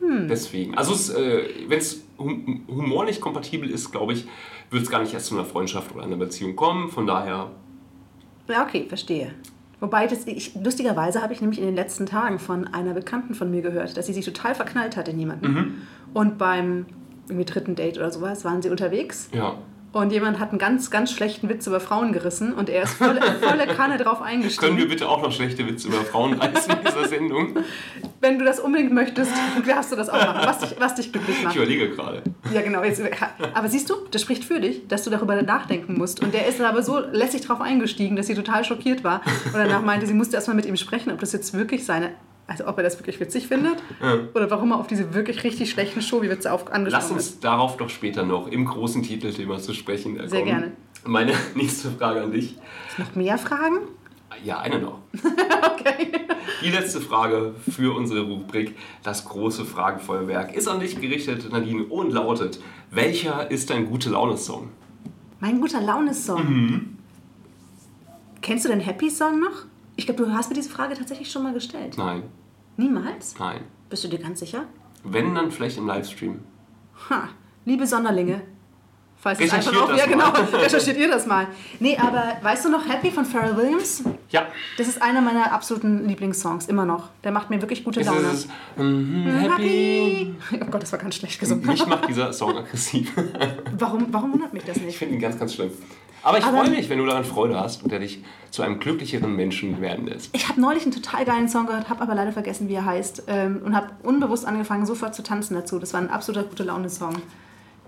[0.00, 4.26] Deswegen, also äh, wenn es hum Humor nicht kompatibel ist, glaube ich,
[4.70, 6.88] wird es gar nicht erst zu einer Freundschaft oder einer Beziehung kommen.
[6.88, 7.50] Von daher,
[8.48, 9.34] Ja, okay, verstehe.
[9.78, 13.50] Wobei, das, ich, lustigerweise habe ich nämlich in den letzten Tagen von einer Bekannten von
[13.50, 15.86] mir gehört, dass sie sich total verknallt hat in jemanden.
[16.14, 16.86] Und beim
[17.28, 19.58] dritten Date oder sowas waren sie unterwegs ja.
[19.96, 23.20] Und jemand hat einen ganz, ganz schlechten Witz über Frauen gerissen und er ist volle,
[23.40, 24.66] volle Kanne drauf eingestiegen.
[24.66, 27.56] Können wir bitte auch noch schlechte Witze über Frauen reißen in dieser Sendung?
[28.20, 29.32] Wenn du das unbedingt möchtest,
[29.66, 31.56] darfst du das auch machen, was dich, was dich glücklich Ich macht.
[31.56, 32.22] überlege gerade.
[32.52, 32.82] Ja, genau.
[32.82, 33.00] Jetzt,
[33.54, 36.22] aber siehst du, das spricht für dich, dass du darüber nachdenken musst.
[36.22, 39.22] Und der ist aber so lässig drauf eingestiegen, dass sie total schockiert war.
[39.46, 42.10] Und danach meinte, sie musste erstmal mit ihm sprechen, ob das jetzt wirklich seine,
[42.46, 43.76] also ob er das wirklich witzig findet
[44.34, 47.32] oder warum er auf diese wirklich richtig schlechten Show-Witze auf Lass angesprochen ist.
[47.32, 50.50] uns darauf doch später noch im großen Titelthema zu sprechen äh, Sehr kommen.
[50.50, 50.72] gerne.
[51.04, 52.56] Meine nächste Frage an dich.
[52.98, 53.78] Noch mehr Fragen?
[54.44, 54.98] Ja, eine noch.
[55.78, 56.10] Okay.
[56.62, 62.12] Die letzte Frage für unsere Rubrik Das große Fragenfeuerwerk ist an dich gerichtet, Nadine, und
[62.12, 64.70] lautet: Welcher ist dein gute Laune-Song?
[65.38, 66.96] Mein guter Laune-Song.
[68.42, 69.64] Kennst du den Happy-Song noch?
[69.96, 71.96] Ich glaube, du hast mir diese Frage tatsächlich schon mal gestellt.
[71.96, 72.22] Nein,
[72.76, 73.34] Niemals?
[73.38, 73.62] nein.
[73.88, 74.64] Bist du dir ganz sicher?
[75.04, 76.40] Wenn, dann vielleicht im Livestream.
[77.08, 77.28] Ha,
[77.64, 78.42] liebe Sonderlinge.
[79.18, 80.42] Falls es einfach das ja, genau, mal.
[80.52, 81.46] recherchiert ihr das mal.
[81.80, 84.04] Nee, aber weißt du noch Happy von Pharrell Williams?
[84.28, 84.46] Ja.
[84.76, 87.08] Das ist einer meiner absoluten Lieblingssongs, immer noch.
[87.24, 88.28] Der macht mir wirklich gute Ist Laune.
[88.28, 90.34] es mhm, happy?
[90.60, 91.66] Oh Gott, das war ganz schlecht gesungen.
[91.66, 93.12] Mich macht dieser Song aggressiv.
[93.78, 94.98] Warum, warum wundert mich das Ich nicht?
[94.98, 95.70] finde ihn ganz, ganz schlimm.
[96.26, 99.36] Aber ich freue mich, wenn du daran Freude hast und der dich zu einem glücklicheren
[99.36, 100.34] Menschen werden lässt.
[100.34, 103.24] Ich habe neulich einen total geilen Song gehört, habe aber leider vergessen, wie er heißt.
[103.28, 105.78] Ähm, und habe unbewusst angefangen, sofort zu tanzen dazu.
[105.78, 107.14] Das war ein absoluter gute Laune-Song.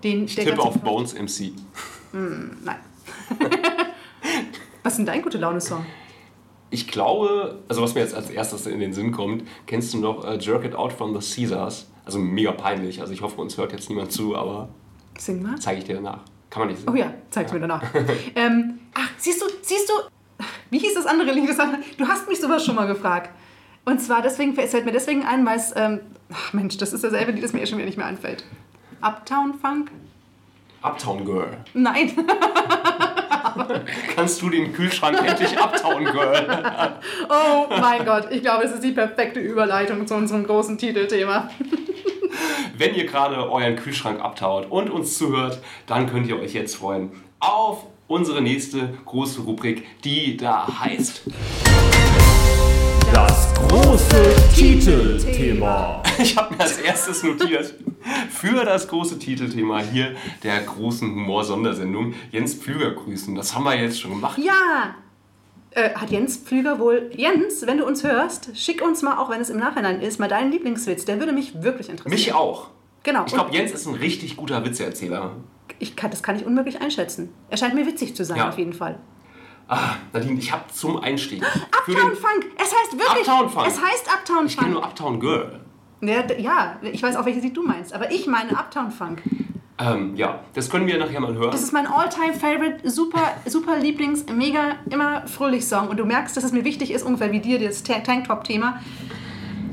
[0.04, 1.50] Den, Ich tippe auf Bones MC.
[2.12, 2.76] Nein.
[4.84, 5.84] Was ist denn dein gute Laune-Song?
[6.70, 10.24] Ich glaube, also was mir jetzt als erstes in den Sinn kommt, kennst du noch
[10.24, 11.88] äh, Jerk It Out from the Caesars?
[12.04, 13.00] Also mega peinlich.
[13.00, 14.68] Also ich hoffe, uns hört jetzt niemand zu, aber
[15.18, 15.58] Sing mal.
[15.58, 16.20] zeige ich dir danach.
[16.50, 16.88] Kann man nicht sehen.
[16.90, 17.82] Oh ja, zeig's mir danach.
[18.34, 19.94] ähm, ach, siehst du, siehst du,
[20.70, 21.50] wie hieß das andere Lied?
[21.98, 23.30] Du hast mich sowas schon mal gefragt.
[23.84, 26.00] Und zwar deswegen, es fällt mir deswegen ein, weil es, ähm,
[26.32, 28.44] ach Mensch, das ist dasselbe Lied, das mir eh schon wieder nicht mehr einfällt.
[29.00, 29.90] Uptown Funk?
[30.82, 31.56] Uptown Girl.
[31.74, 32.12] Nein.
[34.14, 36.98] Kannst du den Kühlschrank endlich Uptown Girl?
[37.28, 41.50] Oh mein Gott, ich glaube, es ist die perfekte Überleitung zu unserem großen Titelthema.
[42.76, 47.10] Wenn ihr gerade euren Kühlschrank abtaut und uns zuhört, dann könnt ihr euch jetzt freuen
[47.40, 51.22] auf unsere nächste große Rubrik, die da heißt.
[53.12, 56.02] Das große Titelthema.
[56.20, 57.74] Ich habe mir als erstes notiert
[58.28, 63.36] für das große Titelthema hier der großen Humor-Sondersendung Jens Pflüger grüßen.
[63.36, 64.36] Das haben wir jetzt schon gemacht.
[64.36, 64.96] Ja,
[65.72, 67.10] äh, hat Jens Pflüger wohl.
[67.14, 70.28] Jens, wenn du uns hörst, schick uns mal, auch wenn es im Nachhinein ist, mal
[70.28, 71.04] deinen Lieblingswitz.
[71.04, 72.12] Der würde mich wirklich interessieren.
[72.12, 72.68] Mich auch.
[73.04, 73.24] Genau.
[73.26, 75.32] Ich glaube, Jens ist ein richtig guter Witzeerzähler.
[75.78, 77.32] ich kann, das kann ich unmöglich einschätzen.
[77.50, 78.48] Er scheint mir witzig zu sein, Ja.
[78.48, 78.98] auf jeden Fall.
[79.68, 81.42] Ah, Nadine, ich habe zum Einstieg.
[81.42, 82.46] Uptown Funk.
[82.56, 83.28] Es heißt wirklich.
[83.28, 83.66] Uptown Funk.
[83.68, 84.80] Es heißt Uptown ich kenne Funk.
[84.80, 85.60] nur Uptown Girl.
[86.00, 89.22] Ja, ja, ich weiß auch, welches Lied du meinst, aber ich meine Uptown Funk.
[89.80, 91.50] Ähm, ja, das können wir nachher mal hören.
[91.52, 95.88] Das ist mein all-time favorite, super, super Lieblings, mega, immer fröhlich Song.
[95.88, 98.80] Und du merkst, dass es mir wichtig ist, ungefähr wie dir, das Ta- Tanktop-Thema.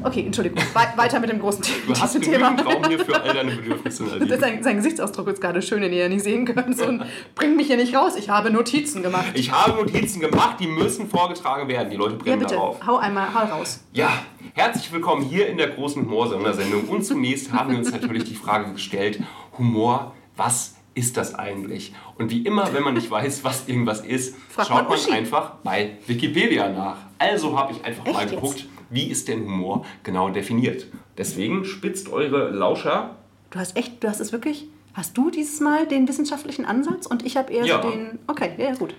[0.06, 3.20] Okay, Entschuldigung, We weiter mit dem großen The Du hast diesem genügend Raum hier für
[3.20, 4.06] all deine Bedürfnisse,
[4.40, 6.80] sein, sein Gesichtsausdruck ist gerade schön, den ihr ja nicht sehen könnt.
[6.80, 8.16] Und bringt mich hier nicht raus.
[8.16, 9.26] Ich habe Notizen gemacht.
[9.34, 11.90] Ich habe Notizen gemacht, die müssen vorgetragen werden.
[11.90, 12.86] Die Leute ja, brennen bitte, darauf.
[12.86, 13.84] hau einmal, hau raus.
[13.94, 14.12] Ja,
[14.54, 16.88] herzlich willkommen hier in der großen Humor-Sondersendung.
[16.88, 19.24] Und zunächst haben wir uns natürlich die Frage gestellt,
[19.58, 21.96] Humor, was ist das eigentlich?
[22.20, 25.98] Und wie immer, wenn man nicht weiß, was irgendwas ist, Fragt schaut man einfach bei
[26.06, 26.98] Wikipedia nach.
[27.18, 28.68] Also habe ich einfach mal Echt jetzt?
[28.90, 30.88] Wie ist denn Humor genau definiert.
[31.18, 33.16] Deswegen spitzt eure Lauscher.
[33.50, 34.68] Du hast echt, du hast es wirklich.
[34.94, 37.82] Hast du dieses Mal den wissenschaftlichen Ansatz und ich habe eher Ja.
[37.82, 38.20] so den.
[38.28, 38.96] Okay, ja, gut.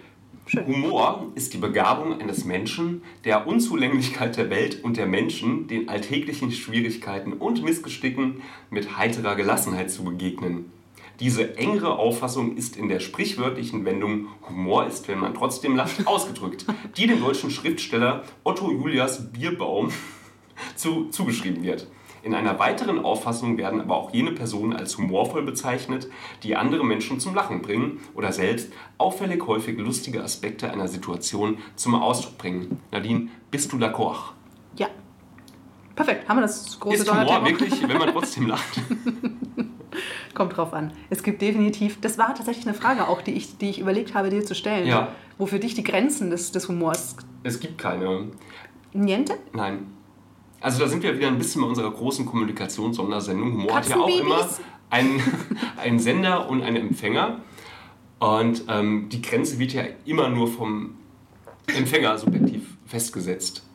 [0.48, 0.66] Schön.
[0.66, 6.52] Humor ist die Begabung eines Menschen, der Unzulänglichkeit der Welt und der Menschen, den alltäglichen
[6.52, 10.70] Schwierigkeiten und Missgesticken mit heiterer Gelassenheit zu begegnen.
[11.20, 16.66] Diese engere Auffassung ist in der sprichwörtlichen Wendung Humor ist, wenn man trotzdem lacht, ausgedrückt,
[16.96, 19.90] die dem deutschen Schriftsteller Otto Julias Bierbaum
[20.76, 21.86] zu, zugeschrieben wird.
[22.22, 26.08] In einer weiteren Auffassung werden aber auch jene Personen als humorvoll bezeichnet,
[26.42, 31.94] die andere Menschen zum Lachen bringen oder selbst auffällig häufig lustige Aspekte einer Situation zum
[31.94, 32.80] Ausdruck bringen.
[32.90, 34.34] Nadine, bist du d'accord?
[34.74, 34.88] Ja.
[35.94, 36.28] Perfekt.
[36.28, 38.80] Haben wir das große Ist Humor wirklich, wenn man trotzdem lacht?
[40.36, 40.92] Kommt drauf an.
[41.08, 44.28] Es gibt definitiv, das war tatsächlich eine Frage auch, die ich, die ich überlegt habe,
[44.28, 44.86] dir zu stellen.
[44.86, 45.08] Ja.
[45.38, 47.16] Wo für dich die Grenzen des, des Humors.
[47.42, 48.26] Es gibt keine.
[48.92, 49.32] Niente?
[49.54, 49.86] Nein.
[50.60, 53.54] Also da sind wir wieder ein bisschen bei unserer großen Kommunikationssondersendung.
[53.54, 54.46] Humor hat ja auch immer
[54.90, 55.22] einen,
[55.78, 57.40] einen Sender und einen Empfänger.
[58.18, 60.96] Und ähm, die Grenze wird ja immer nur vom
[61.74, 63.65] Empfänger subjektiv festgesetzt.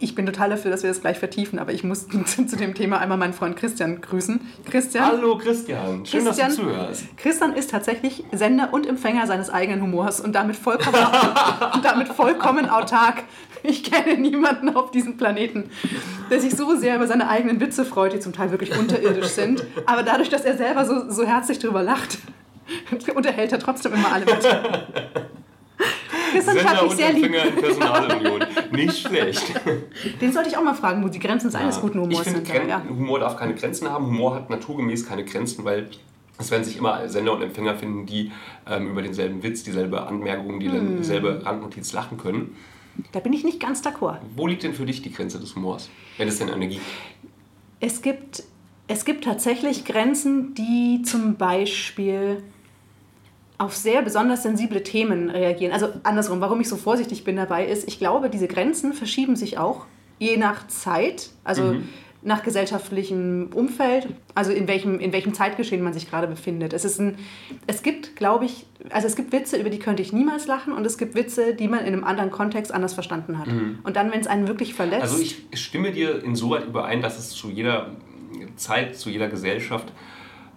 [0.00, 2.06] Ich bin total dafür, dass wir das gleich vertiefen, aber ich muss
[2.46, 4.40] zu dem Thema einmal meinen Freund Christian grüßen.
[4.70, 6.50] Christian, Hallo Christian, schön, dass Christian.
[6.50, 7.16] du zuhörst.
[7.16, 10.96] Christian ist tatsächlich Sender und Empfänger seines eigenen Humors und damit vollkommen,
[11.74, 13.24] und damit vollkommen autark.
[13.64, 15.70] Ich kenne niemanden auf diesem Planeten,
[16.30, 19.64] der sich so sehr über seine eigenen Witze freut, die zum Teil wirklich unterirdisch sind.
[19.86, 22.18] Aber dadurch, dass er selber so, so herzlich drüber lacht,
[23.16, 24.46] unterhält er trotzdem immer alle mit.
[26.32, 27.24] Christian, ich Sender habe dich und sehr lieb.
[27.26, 28.44] Empfänger in Personalunion.
[28.72, 29.60] Nicht schlecht.
[30.20, 32.46] Den sollte ich auch mal fragen, wo die Grenzen seines guten ich Humors sind.
[32.46, 32.82] Gren- Ja.
[32.88, 34.06] Humor darf keine Grenzen haben.
[34.06, 35.88] Humor hat naturgemäß keine Grenzen, weil
[36.38, 38.30] es werden sich immer Sender und Empfänger finden, die
[38.68, 40.96] ähm, über denselben Witz, dieselbe Anmerkung, Hm.
[40.98, 42.54] dieselbe Randnotiz lachen können.
[43.12, 44.18] Da bin ich nicht ganz d'accord.
[44.36, 46.82] Wo liegt denn für dich die Grenze des Humors, wenn es denn eine gibt?
[47.80, 48.42] Es gibt,
[48.88, 52.42] es gibt tatsächlich Grenzen, die zum Beispiel
[53.58, 55.72] auf sehr besonders sensible Themen reagieren.
[55.72, 59.58] Also andersrum, warum ich so vorsichtig bin dabei, ist, ich glaube, diese Grenzen verschieben sich
[59.58, 59.86] auch
[60.18, 61.76] je nach Zeit, also
[62.22, 66.72] nach gesellschaftlichem Umfeld, also in welchem, in welchem Zeitgeschehen man sich gerade befindet.
[66.72, 67.16] Es, ist ein,
[67.66, 70.84] es gibt, glaube ich, also es gibt Witze, über die könnte ich niemals lachen und
[70.84, 73.48] es gibt Witze, die man in einem anderen Kontext anders verstanden hat.
[73.84, 75.02] Und dann, wenn es einen wirklich verletzt...
[75.02, 77.92] Also ich stimme dir insoweit überein, dass es zu jeder
[78.56, 79.92] Zeit, zu jeder Gesellschaft,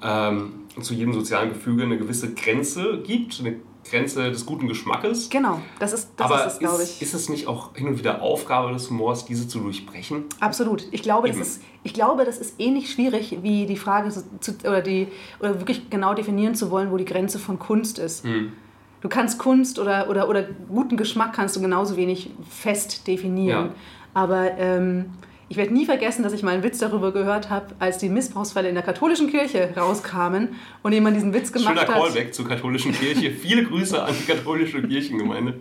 [0.02, 3.58] ähm, zu jedem sozialen Gefüge eine gewisse Grenze gibt, eine
[3.90, 5.30] Grenze des guten Geschmackes.
[5.30, 6.90] genau, das ist, das Aber ist es, glaube ich.
[6.90, 10.26] ist, ist es nicht auch hin und wieder Aufgabe des Humors, diese zu durchbrechen?
[10.40, 10.86] Absolut.
[10.92, 14.52] Ich glaube, das ist, ich glaube, das ist ähnlich schwierig wie die Frage zu, zu,
[14.62, 15.08] oder, die,
[15.40, 18.24] oder wirklich genau definieren zu wollen, wo die Grenze von Kunst ist.
[18.24, 18.54] Hm.
[19.02, 23.68] Du kannst Kunst oder, oder, oder guten Geschmack kannst du genauso wenig fest definieren.
[23.68, 23.76] Ja.
[24.14, 25.06] Aber ähm,
[25.52, 28.70] ich werde nie vergessen, dass ich mal einen Witz darüber gehört habe, als die Missbrauchsfälle
[28.70, 32.02] in der katholischen Kirche rauskamen und jemand diesen Witz gemacht Schöner hat.
[32.04, 33.32] Callback zur katholischen Kirche.
[33.42, 35.56] Viele Grüße an die katholische Kirchengemeinde.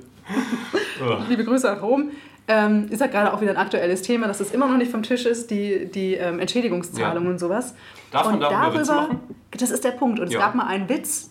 [1.29, 2.13] Liebe Grüße nach Rom.
[2.47, 5.03] Ähm, ist ja gerade auch wieder ein aktuelles Thema, dass es immer noch nicht vom
[5.03, 7.31] Tisch ist, die, die ähm, Entschädigungszahlungen Ja.
[7.33, 7.75] und sowas.
[8.13, 9.19] Darf man und darüber Witze machen?
[9.51, 10.21] Das ist der Punkt.
[10.21, 10.39] Und es Ja.
[10.39, 11.31] gab mal einen Witz,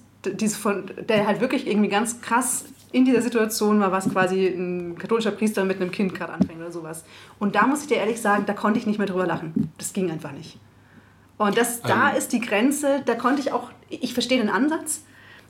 [0.59, 5.31] von, der halt wirklich irgendwie ganz krass in dieser Situation war, was quasi ein katholischer
[5.31, 7.03] Priester mit einem Kind gerade anfängt oder sowas.
[7.37, 9.71] Und da muss ich dir ehrlich sagen, da konnte ich nicht mehr drüber lachen.
[9.77, 10.57] Das ging einfach nicht.
[11.37, 12.17] Und das, da Ähm.
[12.17, 15.03] ist die Grenze, da konnte ich auch, ich verstehe den Ansatz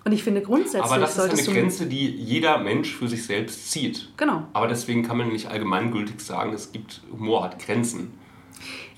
[0.04, 1.58] und ich finde grundsätzlich Aber das ist eine.
[1.60, 4.10] Grenze, die jeder Mensch für sich selbst zieht.
[4.18, 4.44] Genau.
[4.54, 8.14] Aber deswegen kann man nicht allgemeingültig sagen, es gibt Humor hat Grenzen.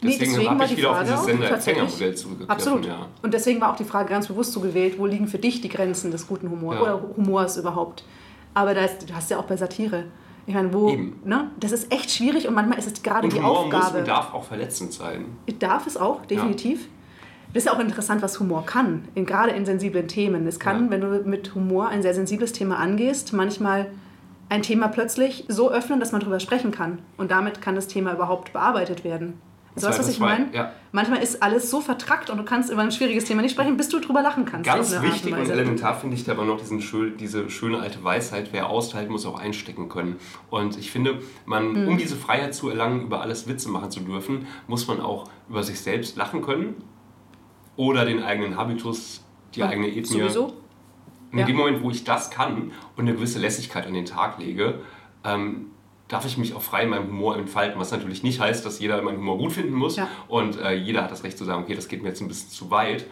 [0.03, 2.49] Nee, Deswegen, deswegen habe ich wieder auf Frage dieses auch Sender-Empfänger-Modell tatsächlich- zurückgegriffen.
[2.51, 2.85] Absolut.
[2.87, 3.07] Ja.
[3.21, 5.69] Und deswegen war auch die Frage ganz bewusst so gewählt, wo liegen für dich die
[5.69, 6.81] Grenzen des guten Humors Ja.
[6.81, 8.03] oder Humors überhaupt?
[8.53, 10.05] Aber das, du hast ja auch bei Satire.
[10.45, 11.19] Ich meine, wo, Eben.
[11.23, 11.51] ne?
[11.59, 13.99] Das ist echt schwierig und manchmal ist es gerade Und die Humor muss Aufgabe.
[13.99, 15.25] und darf auch verletzend sein.
[15.59, 16.87] Darf es auch, definitiv.
[17.53, 20.47] Das ist ja auch interessant, was Humor kann, in, gerade in sensiblen Themen.
[20.47, 20.91] Es kann, Ja.
[20.91, 23.91] wenn du mit Humor ein sehr sensibles Thema angehst, manchmal
[24.49, 26.99] ein Thema plötzlich so öffnen, dass man darüber sprechen kann.
[27.17, 29.33] Und damit kann das Thema überhaupt bearbeitet werden.
[29.75, 30.49] So weißt du, was ich meine?
[30.53, 30.71] ja.
[30.91, 33.87] Manchmal ist alles so vertrackt und du kannst über ein schwieriges Thema nicht sprechen, bis
[33.87, 34.65] du drüber lachen kannst.
[34.65, 36.81] Ganz wichtig und elementar finde ich aber noch diesen
[37.17, 40.17] diese schöne alte Weisheit, wer austeilt, muss auch einstecken können.
[40.49, 41.87] Und ich finde, man, Mhm.
[41.87, 45.63] um diese Freiheit zu erlangen, über alles Witze machen zu dürfen, muss man auch über
[45.63, 46.75] sich selbst lachen können
[47.77, 49.23] oder den eigenen Habitus,
[49.55, 50.19] die eigene Ethnie.
[50.19, 50.53] Sowieso.
[51.31, 51.45] In Ja.
[51.45, 54.81] dem Moment, wo ich das kann und eine gewisse Lässigkeit an den Tag lege,
[55.23, 55.67] ähm,
[56.11, 57.79] darf ich mich auch frei in meinem Humor entfalten.
[57.79, 60.09] Was natürlich nicht heißt, dass jeder meinen Humor gut finden muss Ja.
[60.27, 62.49] und äh, jeder hat das Recht zu sagen, okay, das geht mir jetzt ein bisschen
[62.49, 63.05] zu weit.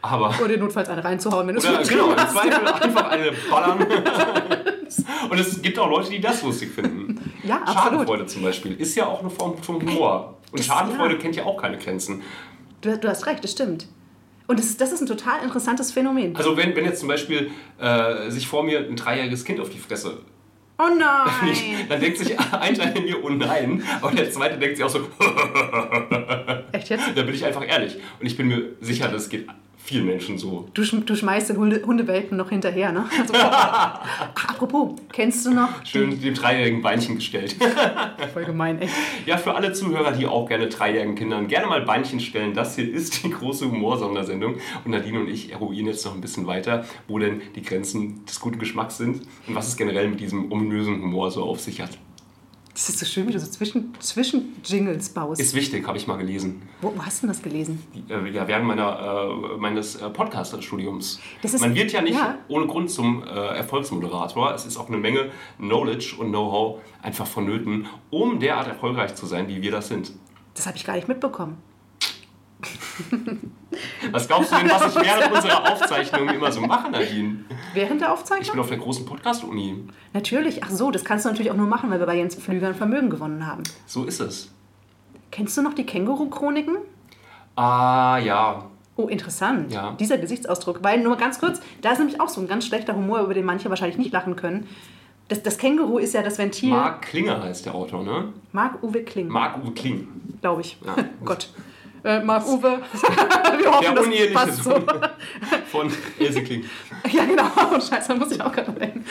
[0.00, 2.16] Aber Oder notfalls eine reinzuhauen, wenn du es genau, im.
[2.16, 3.84] Zweifel einfach eine ballern.
[5.30, 7.32] Und es gibt auch Leute, die das lustig finden.
[7.42, 7.82] Ja, absolut.
[7.82, 10.36] Schadenfreude zum Beispiel ist ja auch eine Form von Humor.
[10.52, 11.20] Und Das- Schadenfreude ja.
[11.20, 12.22] kennt ja auch keine Grenzen.
[12.80, 13.88] Du, du hast recht, das stimmt.
[14.46, 16.36] Und das ist, das ist ein total interessantes Phänomen.
[16.36, 19.78] Also wenn, wenn jetzt zum Beispiel äh, sich vor mir ein dreijähriges Kind auf die
[19.78, 20.18] Fresse
[20.78, 21.86] Oh nein!
[21.88, 24.90] dann denkt sich ein Teil in mir, oh nein, aber der zweite denkt sich auch
[24.90, 24.98] so,
[26.72, 27.08] Echt jetzt?
[27.14, 27.96] da bin ich einfach ehrlich.
[28.20, 29.48] Und ich bin mir sicher, das geht
[29.86, 30.68] vielen Menschen so.
[30.74, 33.04] Du, schm- du schmeißt den Hunde, Hundewelpen noch hinterher, ne?
[33.18, 34.00] Also, Ach,
[34.48, 35.68] apropos, kennst du noch?
[35.84, 37.56] Schön dem dreijährigen Beinchen gestellt.
[38.32, 38.92] Voll gemein, echt.
[39.26, 42.92] Ja, für alle Zuhörer, die auch gerne dreijährigen Kindern gerne mal Beinchen stellen, das hier
[42.92, 44.56] ist die große Humorsondersendung.
[44.84, 48.40] Und Nadine und ich eruieren jetzt noch ein bisschen weiter, wo denn die Grenzen des
[48.40, 51.90] guten Geschmacks sind und was es generell mit diesem ominösen Humor so auf sich hat.
[52.76, 55.40] Das ist so schön, wie du so zwischen, zwischen Jingles baust.
[55.40, 56.60] Ist wichtig, habe ich mal gelesen.
[56.82, 57.82] wo, wo hast du das gelesen?
[58.10, 60.10] Äh, Ja, während meiner, äh, meines äh,
[61.54, 62.36] ist- Man wird ja nicht ja.
[62.48, 64.52] ohne Grund zum äh, Erfolgsmoderator.
[64.52, 69.48] Es ist auch eine Menge Knowledge und Know-how einfach vonnöten, um derart erfolgreich zu sein,
[69.48, 70.12] wie wir das sind.
[70.52, 71.56] Das habe ich gar nicht mitbekommen.
[74.10, 77.44] Was glaubst du denn, was ich während unserer Aufzeichnung immer so mache, Nadine?
[77.76, 78.52] Während der Ich Aufzeichnung?
[78.52, 79.84] bin auf der großen Podcast-Uni.
[80.12, 80.64] Natürlich.
[80.64, 82.74] Ach so, das kannst du natürlich auch nur machen, weil wir bei Jens Pflüger ein
[82.74, 83.62] Vermögen gewonnen haben.
[83.86, 84.50] So ist es.
[85.30, 86.76] Kennst du noch die Känguru-Chroniken?
[87.56, 88.64] Ah, ja.
[88.96, 89.72] Oh, interessant.
[89.72, 89.92] Ja.
[90.00, 90.82] Dieser Gesichtsausdruck.
[90.82, 93.44] Weil, nur ganz kurz, da ist nämlich auch so ein ganz schlechter Humor, über den
[93.44, 94.66] manche wahrscheinlich nicht lachen können.
[95.28, 96.70] Das, das Känguru ist ja das Ventil.
[96.70, 98.28] Marc Klinger heißt der Autor, ne?
[98.52, 100.08] Marc-Uwe Kling, Marc-Uwe Kling.
[100.40, 100.78] glaube ich.
[100.86, 100.94] Ja.
[101.24, 101.50] Gott.
[102.06, 102.78] Äh, Marc-Uwe.
[103.58, 104.70] Wir hoffen, Der das passt so.
[105.66, 106.64] Von Ilse Kling.
[107.12, 107.44] Ja, genau.
[107.80, 109.04] Scheiße, da muss ich auch gerade denken.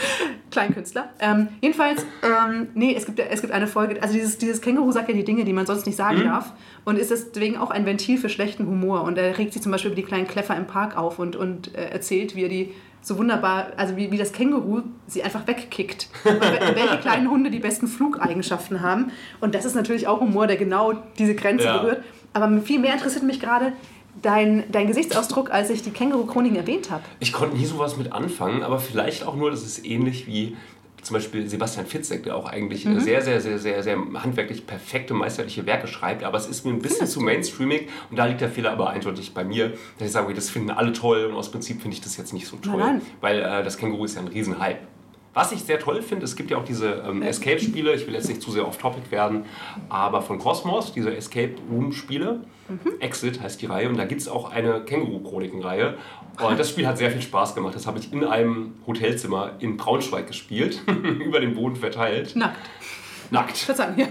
[0.52, 1.10] Kleinkünstler.
[1.20, 5.08] Ähm, jedenfalls, ähm, nee, es gibt, es gibt eine Folge, also dieses, dieses Känguru sagt
[5.10, 6.04] ja die Dinge, die man sonst nicht Mhm.
[6.04, 6.52] sagen darf
[6.84, 9.04] und ist deswegen auch ein Ventil für schlechten Humor.
[9.04, 11.74] Und er regt sich zum Beispiel über die kleinen Kläffer im Park auf und, und
[11.76, 16.10] äh, erzählt, wie er die so wunderbar, also wie, wie das Känguru sie einfach wegkickt.
[16.26, 19.12] Und wel- welche kleinen Hunde die besten Flugeigenschaften haben.
[19.42, 21.78] Und das ist natürlich auch Humor, der genau diese Grenze Ja.
[21.78, 22.04] berührt.
[22.36, 23.72] Aber viel mehr interessiert mich gerade
[24.22, 27.04] dein, dein Gesichtsausdruck, als ich die Känguru-Chroniken erwähnt habe.
[27.22, 30.56] Ich konnte nie sowas mit anfangen, aber vielleicht auch nur, das ist ähnlich wie
[31.02, 33.00] zum Beispiel Sebastian Fitzek, der auch eigentlich Mhm.
[33.00, 36.80] sehr, sehr, sehr, sehr, sehr handwerklich perfekte, meisterliche Werke schreibt, aber es ist mir ein
[36.80, 40.34] bisschen zu mainstreamig und da liegt der Fehler aber eindeutig bei mir, dass ich sage,
[40.34, 42.98] das finden alle toll und aus Prinzip finde ich das jetzt nicht so toll, Nein,
[42.98, 43.02] nein.
[43.22, 44.80] weil äh, das Känguru ist ja ein Riesenhype.
[45.36, 48.28] Was ich sehr toll finde, es gibt ja auch diese ähm, Escape-Spiele, ich will jetzt
[48.28, 49.46] nicht zu sehr off-topic werden,
[49.90, 53.00] aber von Cosmos, diese Escape-Room-Spiele, Mhm.
[53.00, 55.96] Exit heißt die Reihe und da gibt es auch eine Känguru-Chroniken-Reihe.
[56.42, 57.76] Und das Spiel hat sehr viel Spaß gemacht.
[57.76, 60.82] Das habe ich in einem Hotelzimmer in Braunschweig gespielt,
[61.24, 62.36] über den Boden verteilt.
[62.36, 62.58] Nackt.
[63.30, 63.58] Nackt.
[63.58, 64.08] Verzeihung, ja.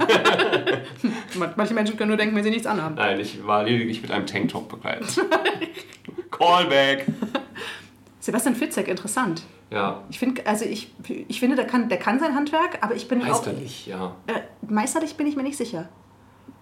[1.56, 2.94] Manche Menschen können nur denken, wenn sie nichts anhaben.
[2.94, 5.20] Nein, ich war lediglich mit einem Tanktop bekleidet.
[6.30, 7.06] Callback.
[8.24, 9.42] Sebastian Fitzek, interessant.
[9.70, 10.90] Ja, Ich finde, also ich,
[11.28, 13.26] ich finde, der kann, der kann sein Handwerk, aber ich bin auch.
[13.26, 14.14] meisterlich, ja.
[14.26, 15.90] Äh, meisterlich bin ich mir nicht sicher.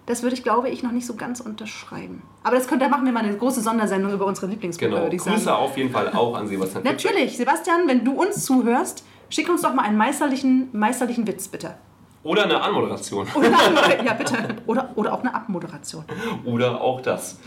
[0.05, 2.21] Das würde ich, glaube ich, noch nicht so ganz unterschreiben.
[2.43, 5.03] Aber das könnte, da machen wir mal eine große Sondersendung über unsere Lieblingsbücher, Genau.
[5.03, 5.61] würde ich Grüße sagen.
[5.63, 6.83] auf jeden Fall auch an Sebastian.
[6.83, 11.75] Natürlich, Sebastian, wenn du uns zuhörst, schick uns doch mal einen meisterlichen, meisterlichen Witz, bitte.
[12.23, 13.25] Oder eine Anmoderation.
[13.35, 13.49] Oder
[14.03, 14.35] ja, bitte.
[14.67, 16.03] Oder, oder auch eine Abmoderation.
[16.43, 17.39] Oder auch das.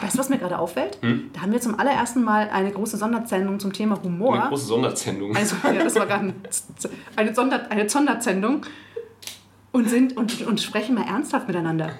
[0.00, 0.98] Weißt du, was mir gerade auffällt?
[1.02, 1.30] Hm?
[1.32, 4.34] Da haben wir zum allerersten Mal eine große Sondersendung zum Thema Humor.
[4.38, 5.34] Eine große Sondersendung.
[5.36, 6.34] Also, ja, das war gerade ein-
[7.16, 8.62] eine, Sonder, eine Sondersendung.
[9.72, 11.90] Und, sind, und, und sprechen mal ernsthaft miteinander.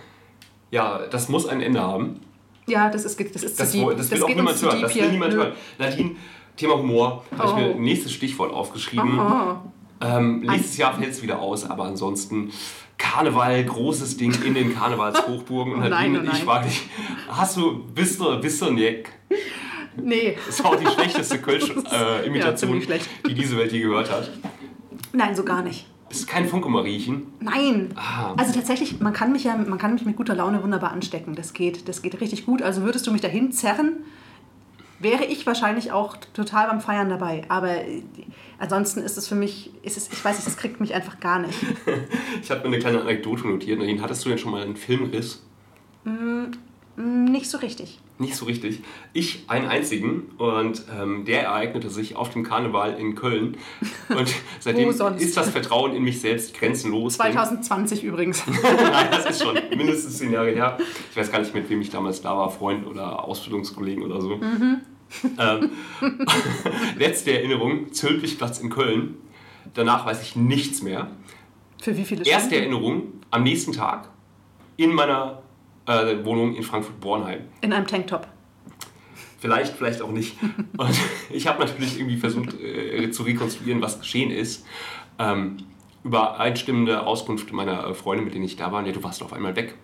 [0.71, 2.21] Ja, das muss ein Ende haben.
[2.67, 3.83] Ja, das ist, das ist Das, deep.
[3.85, 4.81] woll- das will auch niemand hören.
[4.81, 5.53] Das will niemand hören.
[5.79, 6.13] Nadine,
[6.57, 7.57] Thema Humor, habe ich Oh.
[7.69, 9.19] mir ein nächstes Stichwort aufgeschrieben.
[9.19, 9.57] Oh.
[10.01, 12.51] Ähm, nächstes Jahr fällt es wieder aus, aber ansonsten
[12.99, 15.75] Karneval, großes Ding in den Karnevalshochburgen.
[15.75, 16.31] Und Oh nein, oh nein.
[16.33, 16.89] ich frage dich,
[17.29, 19.13] hast du, bist du, bist du ein Jack?
[19.97, 20.37] Nee.
[20.47, 23.09] Das war auch die schlechteste Kölsch-Imitation, ziemlich schlecht.
[23.27, 24.31] die diese Welt je gehört hat.
[25.13, 25.87] Nein, so gar nicht.
[26.11, 27.27] Ist kein Funk immer riechen.
[27.41, 27.89] Nein.
[27.97, 28.35] Ah.
[28.37, 31.35] Also tatsächlich, man kann mich ja, man kann mich mit guter Laune wunderbar anstecken.
[31.35, 32.63] Das geht, das geht richtig gut.
[32.63, 34.05] Also würdest du mich dahin zerren,
[34.99, 37.43] wäre ich wahrscheinlich auch total beim Feiern dabei.
[37.49, 38.03] Aber äh,
[38.59, 41.39] ansonsten ist es für mich, ist es, ich weiß nicht, das kriegt mich einfach gar
[41.41, 41.59] nicht.
[42.43, 43.79] Ich habe mir eine kleine Anekdote notiert.
[43.79, 45.43] Nadine, hattest du denn schon mal einen Filmriss?
[46.97, 47.99] Nicht so richtig.
[48.19, 48.83] Nicht so richtig.
[49.13, 53.59] Ich einen einzigen und ähm, der ereignete sich auf dem Karneval in Köln.
[54.09, 57.15] Und seitdem ist das Vertrauen in mich selbst grenzenlos.
[57.15, 58.43] 2020 übrigens.
[58.63, 60.79] Nein, das ist schon mindestens zehn Jahre her.
[61.11, 64.41] Ich weiß gar nicht, mit wem ich damals da war, Freund oder Ausbildungskollegen oder so.
[65.39, 65.71] Ähm,
[66.99, 69.17] letzte Erinnerung, Zülpichplatz in Köln.
[69.75, 71.11] Danach weiß ich nichts mehr.
[71.81, 72.73] Für wie viele Erste Stunden?
[72.73, 74.09] Erinnerung, am nächsten Tag
[74.77, 75.43] in meiner
[75.87, 77.41] äh, Wohnung in Frankfurt-Bornheim.
[77.61, 78.27] In einem Tanktop.
[79.39, 80.37] Vielleicht, vielleicht auch nicht.
[80.77, 80.95] Und
[81.31, 84.65] ich habe natürlich irgendwie versucht äh, zu rekonstruieren, was geschehen ist.
[85.19, 85.59] Ähm,
[86.05, 89.57] übereinstimmende Auskunft meiner äh, Freunde, mit denen ich da war, ja, du warst auf einmal
[89.57, 89.75] weg.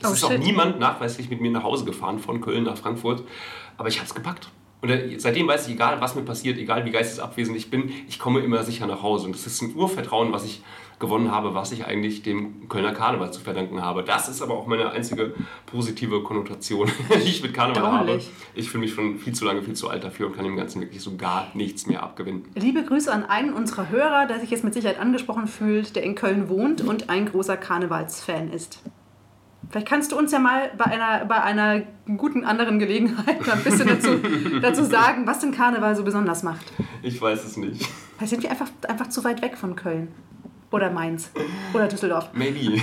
[0.00, 0.42] Es Oh, ist auch shit.
[0.42, 3.22] niemand nachweislich mit mir nach Hause gefahren, von Köln nach Frankfurt.
[3.76, 4.50] Aber ich habe es gepackt.
[4.82, 8.18] Und äh, seitdem weiß ich, egal was mir passiert, egal wie geistesabwesend ich bin, ich
[8.18, 9.26] komme immer sicher nach Hause.
[9.26, 10.62] Und das ist ein Urvertrauen, was ich
[10.98, 14.04] gewonnen habe, was ich eigentlich dem Kölner Karneval zu verdanken habe.
[14.04, 15.34] Das ist aber auch meine einzige
[15.66, 18.12] positive Konnotation, die ich mit Karneval habe.
[18.12, 18.30] Erstaunlich.
[18.54, 20.80] Ich fühle mich schon viel zu lange, viel zu alt dafür und kann dem Ganzen
[20.80, 22.44] wirklich so gar nichts mehr abgewinnen.
[22.54, 26.14] Liebe Grüße an einen unserer Hörer, der sich jetzt mit Sicherheit angesprochen fühlt, der in
[26.14, 28.80] Köln wohnt und ein großer Karnevalsfan ist.
[29.70, 31.82] Vielleicht kannst du uns ja mal bei einer, bei einer
[32.16, 34.20] guten anderen Gelegenheit ein bisschen dazu,
[34.62, 36.72] dazu sagen, was den Karneval so besonders macht.
[37.02, 37.84] Ich weiß es nicht.
[38.16, 40.08] Vielleicht sind wir einfach, einfach zu weit weg von Köln.
[40.74, 41.30] Oder Mainz.
[41.72, 42.30] Oder Düsseldorf.
[42.32, 42.82] Maybe.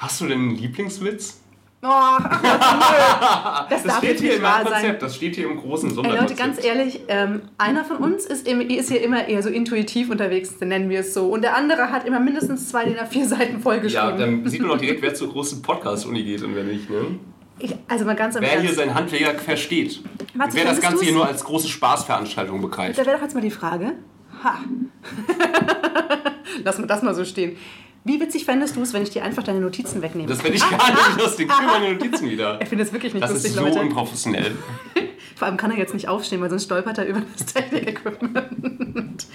[0.00, 1.40] Hast du denn einen Lieblingswitz?
[1.82, 3.66] Oh, ach nö.
[3.70, 4.96] Das, darf steht hier nicht wahr sein.
[5.00, 6.30] Das steht hier im großen Ey Sonderkonzept.
[6.38, 10.10] Leute, ganz ehrlich, ähm, einer von uns ist, im, ist hier immer eher so intuitiv
[10.10, 11.26] unterwegs, nennen wir es so.
[11.28, 14.18] Und der andere hat immer mindestens zwei DIN A4 Seiten Ja, vollgeschrieben.
[14.18, 16.90] dann sieht man auch direkt, wer zur großen Podcast-Uni geht und wer nicht.
[16.90, 17.18] Ne?
[17.60, 18.76] ich, also mal ganz im Wer hier Ernst.
[18.76, 20.02] sein Handwerk versteht.
[20.34, 22.98] Mats, wer das Ganze hier nur als große Spaßveranstaltung begreift.
[22.98, 23.92] Da wäre doch jetzt mal die Frage.
[24.42, 24.58] Ha.
[26.64, 27.56] Lass mal das mal so stehen.
[28.04, 30.28] Wie witzig fändest du es, wenn ich dir einfach deine Notizen wegnehme?
[30.28, 31.52] Das finde ich gar nicht lustig.
[31.52, 32.58] Für meine Notizen wieder.
[32.62, 33.80] ich finde es wirklich nicht Das lustig, ist so Leute.
[33.80, 34.52] unprofessionell.
[35.36, 39.26] Vor allem kann er jetzt nicht aufstehen, weil sonst stolpert er über das Technik-Equipment.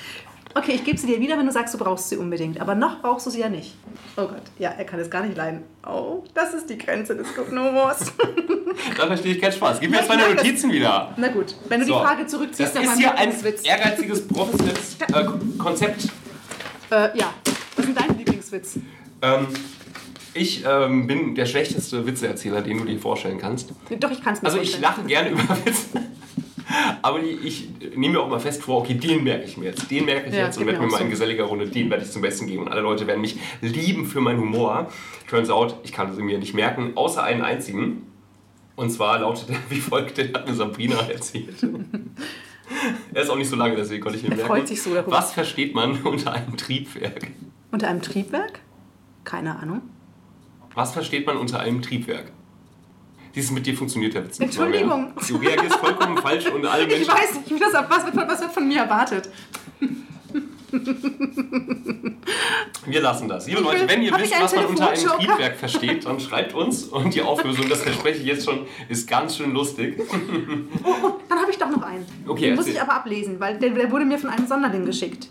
[0.58, 2.62] Okay, ich gebe sie dir wieder, wenn du sagst, du brauchst sie unbedingt.
[2.62, 3.76] Aber noch brauchst du sie ja nicht.
[4.16, 5.64] Oh Gott, ja, er kann es gar nicht leiden.
[5.86, 8.14] Oh, das ist die Grenze des Humors.
[8.98, 9.80] Da verstehe ich keinen Spaß.
[9.80, 10.34] Gib mir jetzt meine.
[10.36, 11.14] Notizen wieder.
[11.16, 11.94] Na gut, wenn du So.
[11.94, 13.66] die Frage zurückziehst, Das dann ist hier ein Lieblingswitz.
[13.66, 16.04] ehrgeiziges, professionelles äh, Konzept.
[16.92, 17.34] Äh, ja,
[17.78, 18.80] was ist dein Lieblingswitz?
[19.22, 19.48] Ähm,
[20.34, 23.70] ich ähm, bin der schlechteste Witzeerzähler, den du dir vorstellen kannst.
[23.98, 24.82] Doch, ich kann es mir Also ich vorstellen.
[24.84, 26.04] lache gerne über Witze.
[27.02, 29.90] Aber die, ich nehme mir auch mal fest vor, okay, den merke ich mir jetzt.
[29.92, 31.10] Den merke ich Ja, jetzt und werde mir mal in so.
[31.12, 32.64] geselliger Runde, den werde ich zum Besten geben.
[32.64, 34.90] Und alle Leute werden mich lieben für meinen Humor.
[35.30, 38.08] Turns out, ich kann es mir nicht merken, außer einen einzigen.
[38.76, 41.56] Und zwar lautet er wie folgt, den hat mir Sabrina erzählt.
[43.14, 44.48] er ist auch nicht so lange, deswegen konnte ich ihn Er merken.
[44.52, 45.16] freut sich so darüber.
[45.16, 47.28] Was versteht man unter einem Triebwerk?
[47.72, 48.60] Unter einem Triebwerk?
[49.24, 49.82] Keine Ahnung.
[50.74, 52.32] Was versteht man unter einem Triebwerk?
[53.36, 55.12] Dieses mit dir funktioniert der Witz nicht Entschuldigung.
[55.28, 57.14] Du reagierst vollkommen falsch und alle Ich Menschen...
[57.14, 59.30] weiß nicht, das, was, wird, was wird von mir erwartet.
[62.86, 63.48] Wir lassen das.
[63.48, 65.08] Liebe Ich Leute, wenn ihr hab wisst, ich was man unter einem?
[65.08, 66.84] Triebwerk versteht, dann schreibt uns.
[66.86, 70.00] Und die Auflösung, das verspreche ich jetzt schon, ist ganz schön lustig.
[70.84, 72.06] Oh, oh, dann habe ich doch noch einen.
[72.28, 75.30] Okay, Den muss ich aber ablesen, weil der, der wurde mir von einem Sonderling geschickt.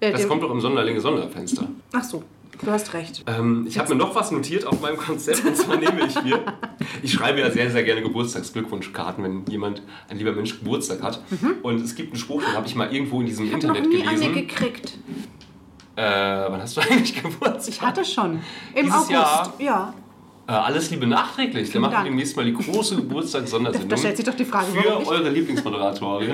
[0.00, 1.68] Äh, Das kommt doch im Sonderlinge Sonderfenster.
[1.92, 2.22] Ach so,
[2.62, 3.24] du hast recht.
[3.26, 6.40] Ähm, ich habe mir noch was notiert auf meinem Konzept und zwar nehme ich mir.
[7.02, 11.22] Ich schreibe ja sehr, sehr gerne Geburtstagsglückwunschkarten, wenn jemand, ein lieber Mensch, Geburtstag hat.
[11.62, 13.74] Und es gibt einen Spruch, den habe ich mal irgendwo in diesem Ich habe noch
[13.76, 14.34] Internet nie eine gelesen.
[14.34, 14.98] gekriegt.
[15.96, 17.68] Äh, wann hast du eigentlich Geburtstag?
[17.68, 18.40] Ich hatte schon.
[18.74, 19.10] Im Dieses August.
[19.10, 19.54] Jahr?
[19.58, 19.94] Ja.
[20.50, 21.72] Äh, alles Liebe nachträglich.
[21.72, 22.06] Wir machen Dank.
[22.06, 23.88] demnächst mal die große Geburtstagssondersendung.
[23.88, 26.32] Da stellt sich doch die Frage, Für eure Lieblingsmoderatorin.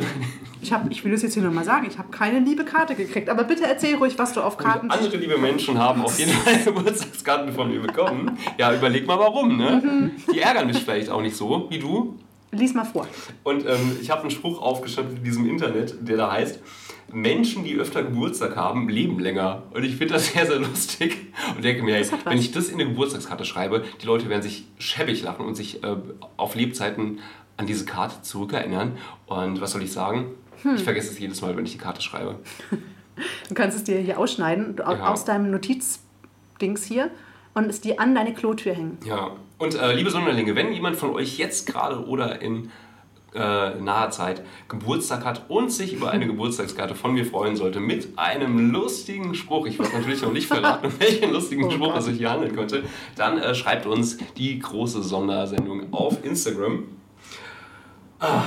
[0.63, 1.87] Ich, hab, ich will das jetzt hier nochmal sagen.
[1.87, 3.29] Ich habe keine liebe Karte gekriegt.
[3.29, 4.91] Aber bitte erzähl ruhig, was du auf Karten.
[4.91, 8.39] Andere liebe Menschen haben auf jeden Fall Geburtstagskarten von mir bekommen.
[8.57, 9.83] Ja, überleg mal warum, ne?
[9.85, 10.11] Mhm.
[10.33, 12.19] Die ärgern mich vielleicht auch nicht so, wie du.
[12.53, 13.07] Lies mal vor.
[13.43, 16.59] Und ähm, ich habe einen Spruch aufgeschrieben in diesem Internet, der da heißt,
[17.13, 19.63] Menschen, die öfter Geburtstag haben, leben länger.
[19.73, 21.33] Und ich finde das sehr, sehr lustig.
[21.55, 24.65] Und denke mir, hey, wenn ich das in eine Geburtstagskarte schreibe, die Leute werden sich
[24.79, 25.97] schäbig lachen und sich äh,
[26.37, 27.21] auf Lebzeiten
[27.57, 28.99] an diese Karte zurückerinnern.
[29.27, 30.27] Und was soll ich sagen?
[30.63, 30.75] Hm.
[30.77, 32.37] Ich vergesse es jedes Mal, wenn ich die Karte schreibe.
[33.49, 35.09] Du kannst es dir hier ausschneiden, Ja.
[35.11, 37.11] aus deinem Notizdings hier
[37.55, 38.99] und es dir an deine Klotür hängen.
[39.07, 42.71] Ja, und äh, liebe Sonderlinge, wenn jemand von euch jetzt gerade oder in
[43.37, 48.19] äh, naher Zeit Geburtstag hat und sich über eine Geburtstagskarte von mir freuen sollte mit
[48.19, 52.19] einem lustigen Spruch, ich weiß natürlich noch nicht verraten, welchen lustigen Oh Spruch es sich
[52.19, 52.85] hier handeln könnte,
[53.17, 56.85] dann äh, schreibt uns die große Sondersendung auf Instagram.
[58.19, 58.45] Ah,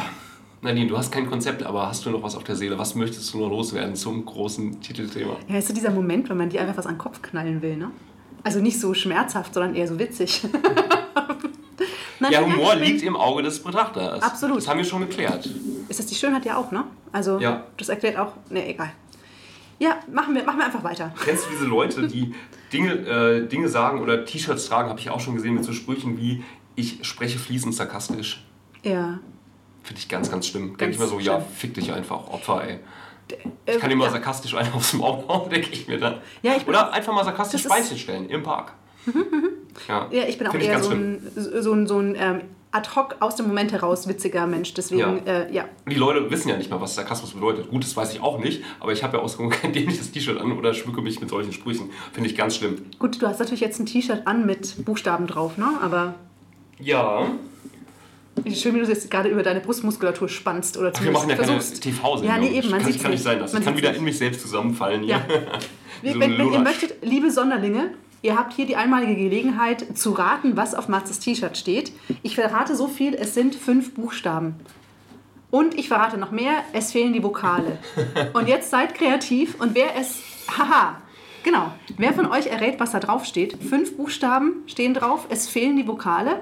[0.61, 2.77] Nadine, du hast kein Konzept, aber hast du noch was auf der Seele?
[2.77, 5.37] Was möchtest du noch loswerden zum großen Titelthema?
[5.47, 7.77] Ja, ist so dieser Moment, wenn man dir einfach was an den Kopf knallen will,
[7.77, 7.91] ne?
[8.43, 10.41] Also nicht so schmerzhaft, sondern eher so witzig.
[12.19, 14.21] Nein, Ja, Humor liegt im Auge des Betrachters.
[14.21, 14.57] Absolut.
[14.57, 15.49] Das haben wir schon geklärt.
[15.87, 16.83] Ist das die Schönheit ja auch, ne?
[17.11, 17.63] Also, Ja.
[17.77, 18.33] das erklärt auch.
[18.49, 18.91] Ne, egal.
[19.79, 21.13] Ja, machen wir, machen wir einfach weiter.
[21.23, 22.35] Kennst du diese Leute, die
[22.73, 26.17] Dinge, äh, Dinge sagen oder T-Shirts tragen, habe ich auch schon gesehen mit so Sprüchen
[26.17, 26.43] wie
[26.75, 28.45] ich spreche fließend sarkastisch.
[28.83, 29.19] Ja.
[29.83, 30.77] Finde ich ganz, ganz schlimm.
[30.77, 31.45] Denke ich mir so, ja, schlimm.
[31.55, 32.79] fick dich einfach, Opfer, ey.
[33.65, 34.11] Äh, Ich kann immer ja.
[34.11, 36.15] sarkastisch einen aufs Maul hauen, denke ich mir dann.
[36.41, 38.73] Ja, ich Oder einfach mal sarkastisch Beinchen stellen im Park.
[39.87, 42.89] Ja, Ja, ich bin auch Find eher so ein, so ein, so ein ähm, ad
[42.95, 44.73] hoc aus dem Moment heraus witziger Mensch.
[44.73, 45.33] Deswegen, Ja.
[45.33, 45.65] Äh, ja.
[45.89, 47.69] Die Leute wissen ja nicht mal, was Sarkasmus bedeutet.
[47.69, 50.51] Gut, das weiß ich auch nicht, aber ich habe ja ausgewogen kein dämliches T-Shirt an
[50.51, 51.89] oder schmücke mich mit solchen Sprüchen.
[52.13, 52.77] Finde ich ganz schlimm.
[52.99, 55.67] Gut, du hast natürlich jetzt ein T-Shirt an mit Buchstaben drauf, ne?
[55.81, 56.15] Aber
[56.79, 57.25] Ja,
[58.53, 61.53] schön, wie du jetzt gerade über deine Brustmuskulatur spannst oder Ach, wir machen ja keine
[61.53, 61.83] versuchst.
[61.83, 62.35] TV-Sendung.
[62.35, 63.53] Ja, nee, eben, man sieht's ich, kann nicht sein lassen.
[63.53, 63.97] Man Ich kann wieder nicht.
[63.99, 65.03] in mich selbst zusammenfallen.
[65.03, 65.21] Ja.
[66.01, 67.91] So wenn, wenn ihr möchtet, liebe Sonderlinge,
[68.21, 71.91] ihr habt hier die einmalige Gelegenheit zu raten, was auf Matzes T-Shirt steht.
[72.23, 74.55] Ich verrate so viel, es sind fünf Buchstaben.
[75.51, 77.79] Und ich verrate noch mehr, es fehlen die Vokale.
[78.33, 80.21] Und jetzt seid kreativ und wer es.
[80.57, 81.01] Haha!
[81.43, 81.71] Genau.
[81.97, 83.57] Wer von euch errät, was da drauf steht?
[83.63, 86.41] Fünf Buchstaben stehen drauf, es fehlen die Vokale.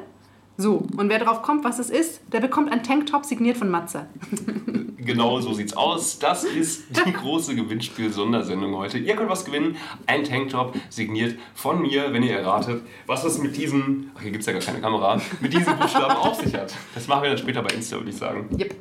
[0.59, 4.07] So, und wer drauf kommt, was es ist, der bekommt ein Tanktop signiert von Matze.
[5.07, 6.19] Genau so sieht's aus.
[6.19, 8.97] Das ist die große Gewinnspiel-Sondersendung heute.
[8.97, 9.77] Ihr könnt was gewinnen.
[10.05, 14.47] Ein Tanktop signiert von mir, wenn ihr erratet, was es mit diesen, ach hier gibt's
[14.47, 16.75] ja gar keine Kamera, mit diesen Buchstaben auf sich hat.
[16.93, 18.49] Das machen wir dann später bei Insta, würde ich sagen.
[18.59, 18.75] Yep.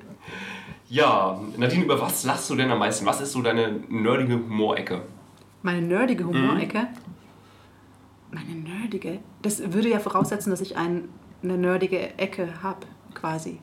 [0.89, 3.07] Ja, Nadine, über was lachst du denn am meisten?
[3.07, 5.03] Was ist so deine nerdige Humorecke?
[5.63, 6.29] Meine nerdige Mhm.
[6.29, 6.89] Humorecke.
[8.33, 9.21] Meine nerdige.
[9.43, 11.09] Das würde ja voraussetzen, dass ich ein,
[11.49, 13.59] eine nerdige Ecke habe, quasi.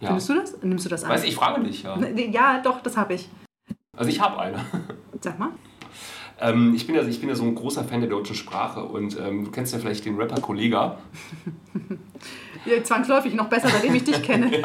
[0.00, 0.08] Ja.
[0.08, 0.62] Findest du das?
[0.62, 1.10] Nimmst du das an?
[1.10, 1.98] Weiß ich, ich frage dich, ja.
[1.98, 3.28] Ja, doch, das habe ich.
[3.96, 4.58] Also ich habe eine.
[5.20, 5.50] Sag mal.
[6.40, 9.18] Ähm, ich, bin ja, ich bin ja so ein großer Fan der deutschen Sprache und
[9.18, 10.98] ähm, du kennst ja vielleicht den Rapper Kollega.
[12.66, 14.50] Ja, zwangsläufig noch besser, seitdem ich dich kenne.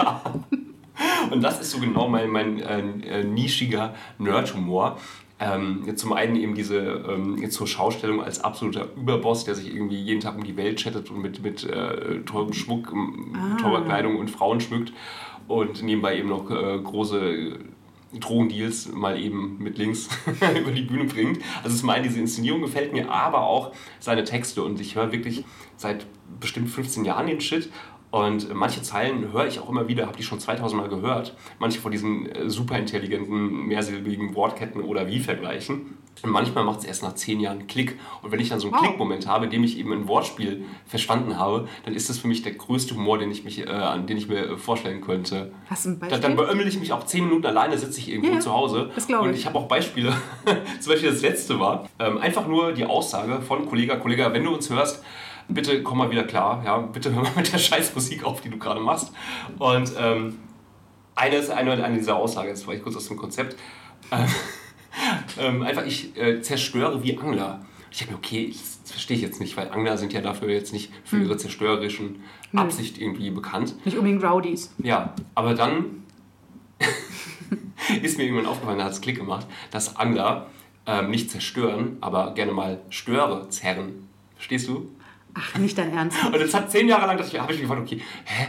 [1.32, 4.98] Und das ist so genau mein, mein äh, äh, nischiger Nerd-Humor.
[5.42, 10.20] Ähm, zum einen eben diese ähm, zur Schaustellung als absoluter Überboss, der sich irgendwie jeden
[10.20, 14.30] Tag um die Welt chattet und mit, mit äh, teurem Schmuck, ähm, teurer Kleidung und
[14.30, 14.92] Frauen schmückt.
[15.48, 17.58] Und nebenbei eben noch äh, große
[18.20, 20.10] Drogendeals mal eben mit links
[20.60, 21.40] über die Bühne bringt.
[21.64, 24.64] Also zum einen diese Inszenierung gefällt mir, aber auch seine Texte.
[24.64, 25.46] Und ich höre wirklich
[25.78, 26.06] seit
[26.40, 27.70] bestimmt 15 Jahren den Shit
[28.12, 31.36] und manche Zeilen höre ich auch immer wieder, habe die schon 2000 Mal gehört.
[31.60, 35.98] Manche von diesen äh, superintelligenten, mehrsilbigen Wortketten oder wie vergleichen.
[36.22, 37.98] Und manchmal macht es erst nach 10 Jahren Klick.
[38.22, 38.82] Und wenn ich dann so einen Wow.
[38.82, 42.42] Klickmoment habe, in dem ich eben ein Wortspiel verstanden habe, dann ist das für mich
[42.42, 45.54] der größte Humor, den ich, mich, äh, an den ich mir äh, vorstellen könnte.
[45.70, 46.20] Hast du ein Beispiel?
[46.20, 48.90] dann beömmel ich mich auch 10 Minuten alleine, sitze ich irgendwo Ja, zu Hause.
[48.96, 49.42] Das glaube Und ich.
[49.42, 50.12] ich habe auch Beispiele.
[50.82, 54.54] Zum Beispiel das letzte war ähm, einfach nur die Aussage von Kollega, Kollega, wenn du
[54.54, 55.04] uns hörst,
[55.50, 56.62] bitte komm mal wieder klar.
[56.66, 59.12] Ja, bitte hör mal mit der Scheißmusik auf, die du gerade machst.
[59.58, 60.40] Und ähm,
[61.16, 63.58] eine ist eine, eine dieser Aussagen, jetzt war ich kurz aus dem Konzept.
[64.12, 64.28] Ähm,
[65.40, 67.66] ähm, einfach, ich äh, zerstöre wie Angler.
[67.92, 70.74] Ich denke mir, okay, das verstehe ich jetzt nicht, weil Angler sind ja dafür jetzt
[70.74, 71.24] nicht für Hm.
[71.26, 72.24] ihre zerstörerischen
[72.56, 73.76] Absicht irgendwie bekannt.
[73.86, 74.74] Nicht unbedingt Rowdies.
[74.78, 76.04] Ja, aber dann
[78.02, 80.48] ist mir irgendwann aufgefallen, da hat es Klick gemacht, dass Angler
[80.86, 84.08] ähm, nicht zerstören, aber gerne mal Störe zerren.
[84.36, 84.90] Verstehst du?
[85.40, 86.18] Ach, nicht dein Ernst.
[86.26, 88.48] Und jetzt hat zehn Jahre lang, dass ich, habe ich mich gefragt, okay, hä?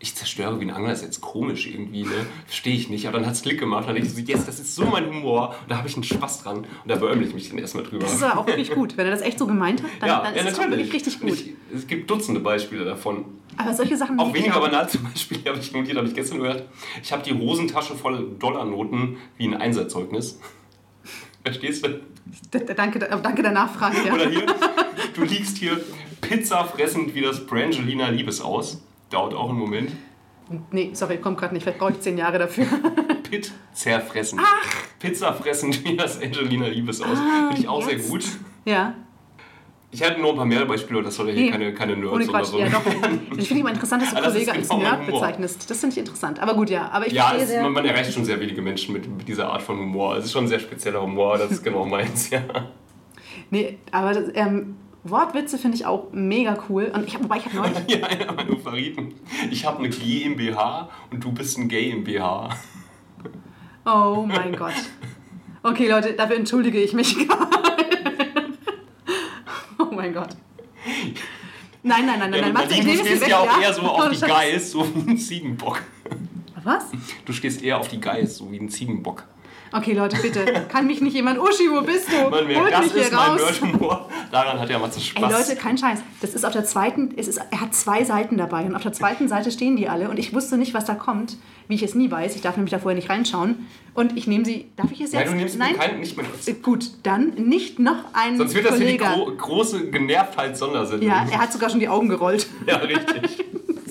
[0.00, 2.26] Ich zerstöre wie ein Angler, ist jetzt komisch irgendwie, ne?
[2.46, 3.06] Verstehe ich nicht.
[3.08, 3.88] Aber dann hat es Klick gemacht.
[3.88, 5.54] Dann dachte ich so, yes, das ist so mein Humor.
[5.62, 6.58] Und da habe ich einen Spaß dran.
[6.58, 8.04] Und da beömmel ich mich dann erstmal drüber.
[8.04, 8.98] Das ist auch wirklich gut.
[8.98, 10.92] Wenn er das echt so gemeint hat, dann, ja, dann ja, ist es natürlich.
[10.92, 11.32] wirklich richtig gut.
[11.32, 13.24] Ich, es gibt Dutzende Beispiele davon.
[13.56, 16.64] aber solche Sachen Auch weniger banal zum Beispiel, habe ich notiert, habe ich gestern gehört.
[17.02, 20.38] Ich habe die Hosentasche voll Dollarnoten wie ein Einserzeugnis.
[21.44, 22.00] Verstehst du?
[22.50, 23.96] Danke, danke der Nachfrage.
[24.06, 24.14] Ja.
[24.14, 24.46] Oder hier,
[25.14, 25.80] du liegst hier
[26.28, 28.82] Pizza fressend wie das Brangelina Liebesaus.
[29.10, 29.92] Dauert auch einen Moment.
[30.70, 31.62] Nee, sorry, kommt gerade nicht.
[31.62, 32.66] Vielleicht brauche ich zehn Jahre dafür.
[33.30, 34.40] Pit zerfressen.
[34.98, 37.16] Pizza fressend wie das Angelina Liebesaus.
[37.18, 38.08] Ah, Finde ich auch sehr jetzt.
[38.10, 38.24] gut.
[38.64, 38.94] ja.
[39.90, 42.12] Ich hatte nur ein paar mehr Beispiele, das soll ja hier Nee, keine, keine Nerds
[42.12, 42.58] Ohne oder Quatsch, so.
[42.58, 42.82] ja doch.
[43.38, 45.70] Ich finde immer interessant, dass du das Kollege als genau mein Nerd bezeichnest.
[45.70, 46.40] Das finde ich interessant.
[46.40, 46.90] Aber gut, ja.
[46.90, 47.62] Aber ich Ja, es, sehr.
[47.62, 50.16] man, man erreicht schon sehr wenige Menschen mit, mit dieser Art von Humor.
[50.16, 52.40] Es ist schon ein sehr spezieller Humor, das ist genau meins, ja.
[53.50, 54.74] Nee, aber das, ähm,
[55.04, 56.90] Wortwitze finde ich auch mega cool.
[56.94, 57.78] Und ich hab, wobei ich habe neulich.
[57.88, 59.14] Ja, einer meiner Favoriten.
[59.50, 62.48] Ich habe eine GmbH und du bist ein GmbH.
[63.84, 64.72] Oh mein Gott.
[65.62, 67.16] Okay, Leute, dafür entschuldige ich mich.
[69.78, 70.30] oh mein Gott.
[71.82, 72.52] Nein, nein, nein, nein, Ja, nein.
[72.54, 74.26] Matze, ich Nadine, nehme du stehst ja auch eher so auf die Scheiße.
[74.26, 75.82] Geiß, so wie ein Ziegenbock.
[76.62, 76.84] Was?
[77.26, 79.24] Du stehst eher auf die Geiß, so wie ein Ziegenbock.
[79.76, 80.44] Okay, Leute, bitte.
[80.68, 81.38] Kann mich nicht jemand.
[81.38, 82.30] Uschi, wo bist du?
[82.30, 84.00] Mann, wer- Holt das mich hier ist mein raus.
[84.30, 85.32] Daran hat ja Matze Ey Spaß.
[85.48, 85.98] Leute, kein Scheiß.
[86.20, 88.92] Das ist auf der zweiten, es ist, er hat zwei Seiten dabei und auf der
[88.92, 91.94] zweiten Seite stehen die alle und ich wusste nicht, was da kommt, wie ich es
[91.96, 92.36] nie weiß.
[92.36, 94.70] Ich darf nämlich da vorher nicht reinschauen und ich nehme sie.
[94.76, 95.24] Darf ich es jetzt?
[95.24, 95.76] Nein, du nimmst Nein.
[95.76, 96.26] keinen, nicht mehr.
[96.46, 101.08] Äh, Gut, dann nicht noch ein Sonst wird das hier die gro große Genervtheit-Sondersendung.
[101.08, 102.46] ja, er hat sogar schon die Augen gerollt.
[102.66, 103.44] Ja, richtig.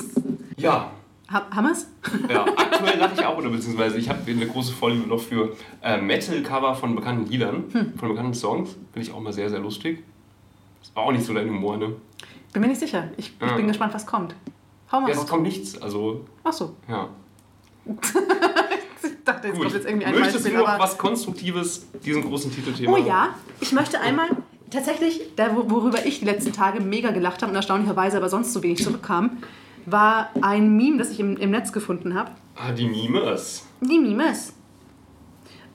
[0.57, 0.91] ja,
[1.34, 1.88] Ha haben wir's?
[2.29, 5.99] ja, aktuell lache ich auch, oder beziehungsweise ich habe eine große Vorliebe noch für äh,
[5.99, 7.93] Metal-Cover von bekannten Liedern, Hm.
[7.97, 8.69] von bekannten Songs.
[8.93, 10.03] Finde ich auch mal sehr, sehr lustig.
[10.81, 11.93] Ist auch nicht so dein Humor, ne?
[12.53, 13.09] Bin mir nicht sicher.
[13.17, 13.55] Ich, ich Ja.
[13.55, 14.36] bin gespannt, was kommt.
[14.91, 16.75] Hau mal Ja, es kommt nichts, also, Ach so.
[16.88, 17.09] ja.
[19.05, 19.63] Ich dachte, jetzt Gut.
[19.63, 20.51] kommt jetzt irgendwie ein Möchtest Beispiel.
[20.53, 22.91] du noch aber- was Konstruktives diesem großen Titelthema?
[22.93, 23.29] Oh ja,
[23.61, 24.27] ich möchte einmal
[24.69, 28.51] tatsächlich, da, wo- worüber ich die letzten Tage mega gelacht habe und erstaunlicherweise aber sonst
[28.53, 29.38] so wenig zurückkam,
[29.86, 32.31] war ein Meme, das ich im, im Netz gefunden habe.
[32.55, 33.65] Ah, die Mimes.
[33.81, 34.53] Die Memes.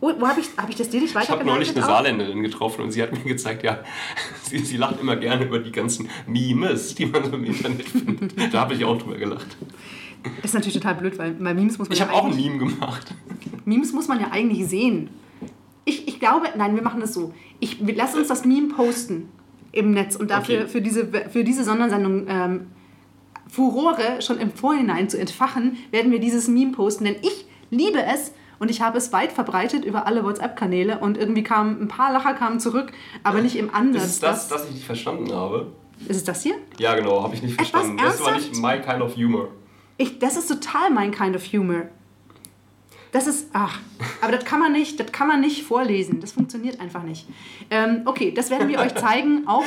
[0.01, 1.47] Oh, wo habe ich, hab ich das dir nicht Ich habe weitergeleitet?
[1.55, 1.89] neulich eine auch?
[1.89, 3.81] Saarländerin getroffen und sie hat mir gezeigt, ja,
[4.45, 8.55] sie, sie lacht immer gerne über die ganzen Memes, die man so im Internet findet.
[8.55, 9.57] Da habe ich auch drüber gelacht.
[10.37, 12.37] Das ist natürlich total blöd, weil bei Memes muss man Ich ja habe auch ein
[12.37, 13.13] Meme gemacht.
[13.65, 15.11] Memes muss man ja eigentlich sehen.
[15.85, 17.35] Ich, ich glaube, nein, wir machen das so.
[17.61, 19.29] Ich, lass uns das Meme posten
[19.73, 20.69] im Netz und dafür Okay.
[20.69, 22.67] für, diese, für diese Sondersendung ähm,
[23.49, 27.05] Furore schon im Vorhinein zu entfachen, werden wir dieses Meme posten.
[27.05, 31.43] Denn ich liebe es und ich habe es weit verbreitet über alle WhatsApp-Kanäle und irgendwie
[31.43, 32.93] kamen ein paar Lacher kamen zurück,
[33.23, 34.03] aber nicht im Ansatz.
[34.05, 35.69] Ist es das, das ich nicht verstanden habe?
[36.07, 36.55] ist es das hier?
[36.79, 37.99] Ja, genau, habe ich nicht Etwas verstanden.
[38.03, 38.79] Das war nicht ernsthaft?
[38.79, 39.49] my kind of humor.
[39.97, 41.89] Ich, das ist total mein kind of humor.
[43.11, 43.81] Das ist, ach,
[44.21, 46.21] aber das kann man nicht, das kann man nicht vorlesen.
[46.21, 47.27] Das funktioniert einfach nicht.
[47.71, 49.65] Ähm, okay, das werden wir euch zeigen, auch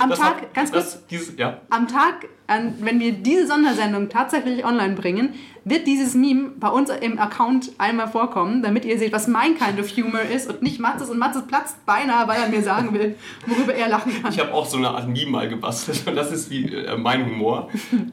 [0.00, 1.60] am Das Tag, hat- ganz kurz, dieses, ja.
[1.70, 5.34] am Tag, an, wenn wir diese Sondersendung tatsächlich online bringen,
[5.64, 9.78] wird dieses Meme bei uns im Account einmal vorkommen, damit ihr seht, was mein kind
[9.78, 11.10] of humor ist und nicht Matzes.
[11.10, 13.14] Und Matzes platzt beinahe, weil er mir sagen will,
[13.46, 14.32] worüber er lachen kann.
[14.32, 17.24] Ich habe auch so eine Art Meme mal gebastelt und das ist wie äh, mein
[17.24, 17.68] Humor,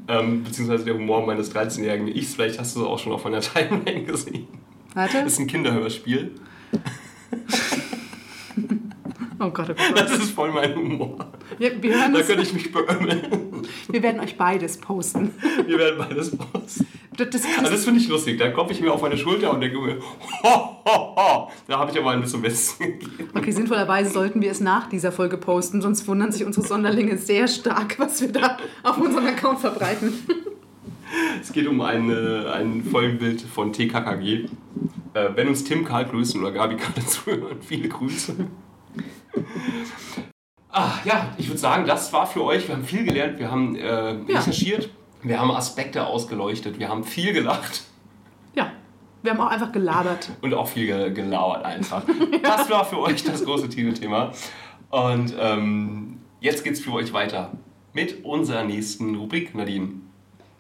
[0.08, 2.36] ähm, beziehungsweise der Humor meines 13-jährigen Ichs.
[2.36, 4.48] Vielleicht hast du es auch schon auf meiner Timeline gesehen.
[4.94, 5.24] Warte.
[5.24, 6.32] Das ist ein Kinderhörspiel.
[9.40, 10.00] Oh Gott, oh Gott.
[10.00, 11.18] Das ist voll mein Humor.
[11.58, 13.68] Wir, wir, hören Da könnte ich mich beömmeln.
[13.90, 15.34] wir werden euch beides posten.
[15.66, 16.88] Wir werden beides posten.
[17.18, 18.38] Das, das, Also das finde ich lustig.
[18.38, 20.00] Da klopfe ich mir auf meine Schulter und denke mir,
[20.44, 21.52] ho, ho, ho.
[21.68, 23.30] Da habe ich aber ein bisschen gegeben.
[23.36, 27.48] Okay, sinnvollerweise sollten wir es nach dieser Folge posten, sonst wundern sich unsere Sonderlinge sehr
[27.48, 30.14] stark, was wir da auf unserem Account verbreiten.
[31.42, 34.46] Es geht um eine, ein Folgenbild von TKKG.
[35.14, 38.36] Äh, wenn uns Tim, Karl grüßen oder Gabi gerade zuhören, viele Grüße.
[40.70, 42.68] Ah, ja, ich würde sagen, das war für euch.
[42.68, 44.40] Wir haben viel gelernt, wir haben äh, Ja.
[44.40, 44.90] recherchiert,
[45.24, 47.84] wir haben Aspekte ausgeleuchtet, wir haben viel gelacht
[48.54, 48.72] Ja,
[49.24, 50.30] wir haben auch einfach gelabert.
[50.42, 52.04] und auch viel ge gelauert einfach.
[52.44, 54.32] Das war für euch das große Titelthema.
[54.90, 57.52] Und ähm, jetzt geht's für euch weiter
[57.94, 59.90] mit unserer nächsten Rubrik, Nadine.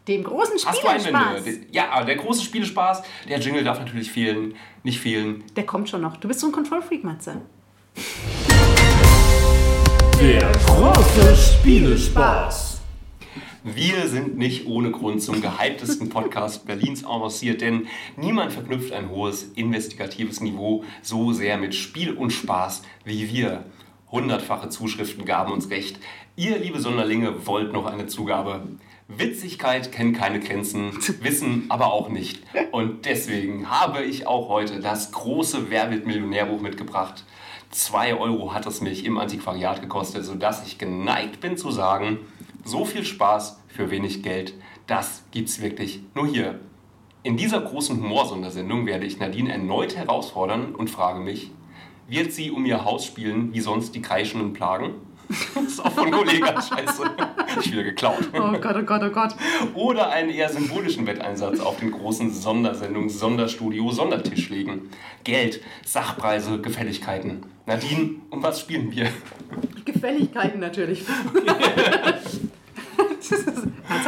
[0.08, 0.88] Dem großen Hast du?
[0.88, 1.44] Spielerspaß.
[1.72, 3.04] Ja, der große Spielespaß.
[3.30, 5.44] Der Jingle darf natürlich fehlen, nicht fehlen.
[5.56, 6.16] Der kommt schon noch.
[6.18, 7.42] Du bist so ein Control-Freak, Matze.
[10.20, 12.82] Der große Spielespaß.
[13.64, 19.44] Wir sind nicht ohne Grund zum gehyptesten Podcast Berlins avanciert, denn niemand verknüpft ein hohes
[19.54, 23.66] investigatives Niveau so sehr mit Spiel und Spaß wie wir.
[24.12, 26.00] Hundertfache Zuschriften gaben uns recht.
[26.36, 28.64] Ihr, liebe Sonderlinge, wollt noch eine Zugabe.
[29.08, 32.42] Witzigkeit kennt keine Grenzen, Wissen aber auch nicht.
[32.72, 37.24] Und deswegen habe ich auch heute das große Wer wird Millionärbuch mitgebracht.
[37.72, 42.20] 2 Euro hat es mich im Antiquariat gekostet, sodass ich geneigt bin zu sagen,
[42.64, 44.54] so viel Spaß für wenig Geld,
[44.88, 46.60] das gibt's wirklich nur hier.
[47.24, 51.52] In dieser großen Humorsondersendung werde ich Nadine erneut herausfordern und frage mich,
[52.08, 54.94] wird sie um ihr Haus spielen, wie sonst die kreischenden Plagen?
[55.56, 57.04] Das ist auch von Kollega, scheiße.
[57.60, 58.30] Ich wieder geklaut.
[58.34, 59.36] Oh Gott, oh Gott, oh Gott.
[59.74, 64.90] Oder einen eher symbolischen Wetteinsatz auf den großen Sondersendungen Sonderstudio Sondertisch legen.
[65.24, 67.46] Geld, Sachpreise, Gefälligkeiten.
[67.66, 69.10] Nadine, um was spielen wir?
[69.84, 71.04] Gefälligkeiten natürlich.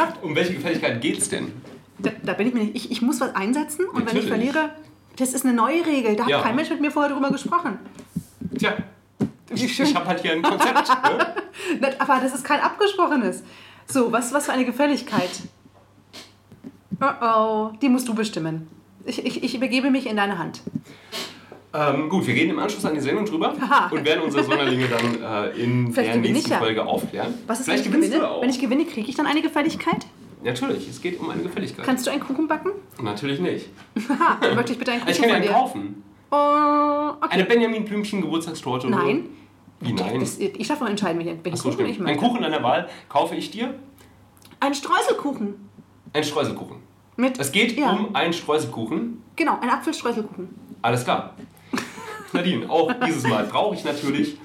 [0.00, 0.22] ernsthaft?
[0.22, 1.52] Um welche Gefälligkeit geht's denn?
[1.98, 2.76] Da, da bin ich mir nicht.
[2.76, 4.28] Ich, ich muss was einsetzen und wenn ich Natürlich.
[4.52, 4.70] verliere,
[5.16, 6.16] das ist eine neue Regel.
[6.16, 6.40] Da hat Ja.
[6.42, 7.78] kein Mensch mit mir vorher drüber gesprochen.
[8.58, 8.74] Tja,
[9.54, 10.88] ich, ich habe halt hier ein Konzept.
[11.80, 11.94] ne?
[11.98, 13.42] Aber das ist kein abgesprochenes.
[13.86, 15.30] So, was, was für eine Gefälligkeit.
[17.00, 18.68] Oh oh, die musst du bestimmen.
[19.04, 20.60] Ich, ich, ich übergebe mich in deine Hand.
[21.72, 23.88] Ähm, gut, wir reden im Anschluss an die Sendung drüber Haha.
[23.90, 26.58] und werden unsere Sonderlinge dann äh, in Vielleicht der nächsten ja.
[26.58, 27.32] Folge aufklären.
[27.46, 28.20] Was ist, Vielleicht wenn ich gewinne?
[28.24, 28.42] du auch.
[28.42, 30.06] Wenn ich gewinne, kriege ich dann eine Gefälligkeit?
[30.42, 31.84] Natürlich, es geht um eine Gefälligkeit.
[31.84, 32.70] Kannst du einen Kuchen backen?
[33.00, 33.68] Natürlich nicht.
[34.40, 36.02] Dann möchte ich bitte einen Kuchen Ich kann dir einen kaufen.
[36.32, 37.34] Oh, okay.
[37.34, 38.86] Eine Benjamin Blümchen Geburtstagstorte.
[38.88, 39.28] oder- Nein.
[39.80, 40.20] Wie nein?
[40.20, 42.08] Das, ich darf noch entscheiden, welchen Achso, Kuchen ich stimmt.
[42.08, 42.28] Ein möchte.
[42.28, 43.74] Kuchen an der Wahl kaufe ich dir.
[44.60, 45.54] Ein Streuselkuchen.
[46.12, 46.76] Ein Streuselkuchen.
[47.16, 49.22] Mit, Es geht ja, um einen Streuselkuchen.
[49.36, 50.48] Genau, ein Apfelstreuselkuchen.
[50.82, 51.34] Alles klar.
[52.32, 54.38] Nadine, auch dieses Mal brauche ich natürlich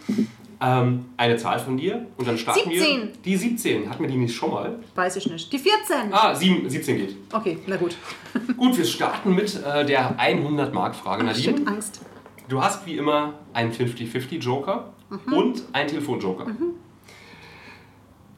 [0.62, 2.06] ähm, eine Zahl von dir.
[2.18, 3.02] Und dann starten 17.
[3.02, 3.08] wir.
[3.24, 3.90] Die 17.
[3.90, 4.80] Hatten wir die nicht schon mal?
[4.96, 5.52] Weiß ich nicht.
[5.52, 6.12] Die 14.
[6.12, 7.16] Ah, 7, 17 geht.
[7.32, 7.96] Okay, na gut.
[8.58, 11.24] Gut, wir starten mit äh, der 100-Mark-Frage.
[11.24, 12.02] Ach, Nadine, shit, Angst.
[12.50, 14.94] du hast wie immer einen 50-50-Joker
[15.26, 15.34] Mhm.
[15.34, 16.48] und einen Telefonjoker.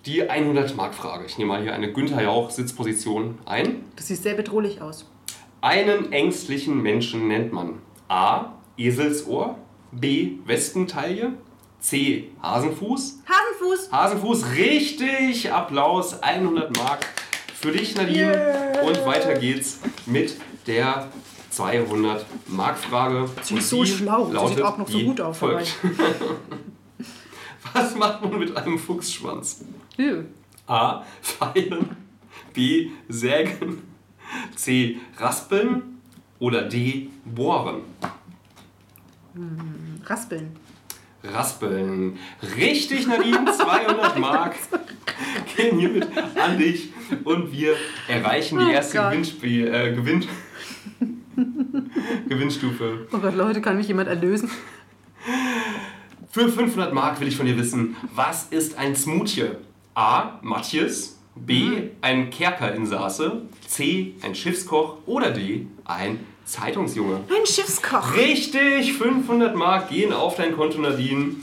[0.05, 1.25] Die 100-Mark-Frage.
[1.25, 3.83] Ich nehme mal hier eine Günther Jauch-Sitzposition ein.
[3.95, 5.05] Du siehst sehr bedrohlich aus.
[5.59, 8.53] Einen ängstlichen Menschen nennt man A.
[8.77, 9.57] Eselsohr,
[9.91, 10.37] B.
[10.45, 11.33] Wespentaille,
[11.79, 12.29] C.
[12.41, 13.19] Hasenfuß.
[13.27, 13.91] Hasenfuß.
[13.91, 15.51] Hasenfuß, richtig!
[15.51, 17.05] Applaus, 100 Mark
[17.59, 18.73] für dich, Nadine.
[18.85, 20.35] Und weiter geht's mit
[20.67, 21.07] der
[21.49, 23.27] 200 Mark Frage.
[23.41, 24.25] Sie ist so schlau.
[24.25, 25.75] Sie sieht auch noch so gut aus folgt.
[27.77, 29.63] Was macht man mit einem Fuchsschwanz?
[29.97, 30.23] Ew.
[30.65, 31.03] A.
[31.21, 31.95] Feilen.
[32.53, 32.89] B.
[33.07, 33.83] Sägen.
[34.55, 34.97] C.
[35.17, 35.99] Raspeln.
[36.39, 37.09] Oder D.
[37.23, 37.81] Bohren.
[40.05, 40.55] Raspeln.
[41.23, 42.17] Raspeln.
[42.55, 43.45] Richtig, Nadine.
[43.45, 44.55] 200 Mark
[45.55, 46.89] gehen hiermit an dich.
[47.23, 47.75] Und wir
[48.07, 48.97] erreichen die Oh erste.
[48.99, 50.25] Gewinnspiel, äh, Gewinn
[52.27, 53.07] Gewinnstufe.
[53.11, 54.49] Oh Gott, Leute, kann mich jemand erlösen?
[56.37, 59.53] Für 500 Mark will ich von dir wissen, was ist ein Smoothie?
[59.95, 60.37] A.
[60.43, 61.17] Matthias.
[61.33, 61.89] B.
[62.01, 63.41] Ein Kerkerinsasse.
[63.65, 64.13] C.
[64.21, 64.97] Ein Schiffskoch.
[65.07, 65.65] Oder D.
[65.85, 67.21] Ein Zeitungsjunge.
[67.27, 68.15] Ein Schiffskoch.
[68.15, 71.37] Richtig, 500 Mark gehen auf dein Konto, Nadine.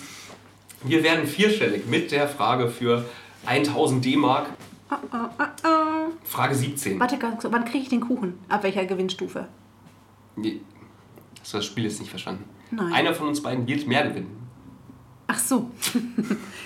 [0.85, 3.05] Wir werden vierstellig mit der Frage für
[3.47, 4.47] 1000 D-Mark.
[4.93, 6.13] Oh, oh, oh.
[6.23, 7.01] Frage 17.
[7.01, 7.19] Warte,
[7.51, 8.35] wann kriege ich den Kuchen?
[8.49, 9.49] Ab welcher Gewinnstufe?
[10.37, 10.61] Nee,
[11.41, 12.45] Hast du das Spiel jetzt nicht verstanden?
[12.71, 12.93] Nein.
[12.93, 14.44] Einer von uns beiden wird mehr gewinnen.
[15.27, 15.71] Ach so.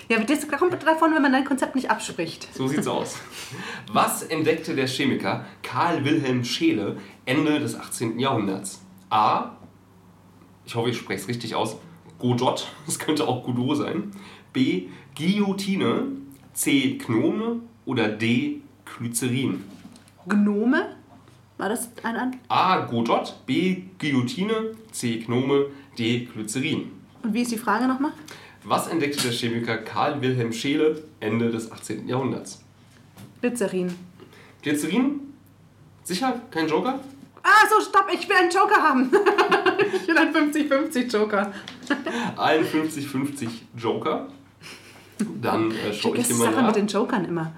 [0.09, 2.49] ja, das kommt davon, wenn man dein Konzept nicht abspricht.
[2.55, 3.19] So sieht's aus.
[3.93, 8.19] Was entdeckte der Chemiker Karl Wilhelm Scheele Ende des 18.
[8.19, 8.83] Jahrhunderts?
[9.11, 9.53] A.
[10.67, 11.77] Ich hoffe, ich spreche es richtig aus.
[12.19, 14.11] Godot, das könnte auch Godot sein.
[14.53, 14.89] B.
[15.17, 16.09] Guillotine.
[16.53, 16.99] C.
[16.99, 17.61] Gnome.
[17.85, 18.61] Oder D.
[18.85, 19.65] Glycerin.
[20.29, 20.97] Gnome?
[21.59, 22.37] War das ein An?
[22.49, 22.81] A.
[22.81, 23.35] Godot.
[23.47, 23.85] B.
[23.99, 24.73] Guillotine.
[24.91, 25.19] C.
[25.21, 25.67] Gnome.
[25.97, 26.27] D.
[26.27, 26.91] Glycerin.
[27.23, 28.13] Und wie ist die Frage nochmal?
[28.69, 32.07] Was entdeckte der Chemiker Karl Wilhelm Scheele Ende des 18.
[32.07, 32.63] Jahrhunderts?
[33.41, 33.95] Glycerin.
[34.63, 35.21] Glycerin?
[36.05, 36.43] Sicher?
[36.51, 37.01] Kein Joker?
[37.43, 39.11] Ah, so, stopp, ich will einen Joker haben.
[39.95, 41.51] ich will einen 50-50 Joker.
[42.37, 44.29] Ein 50-50 Joker.
[45.41, 46.67] Dann äh, schaue ich dir die mal Sache nach.
[46.67, 47.51] mit den Jokern immer.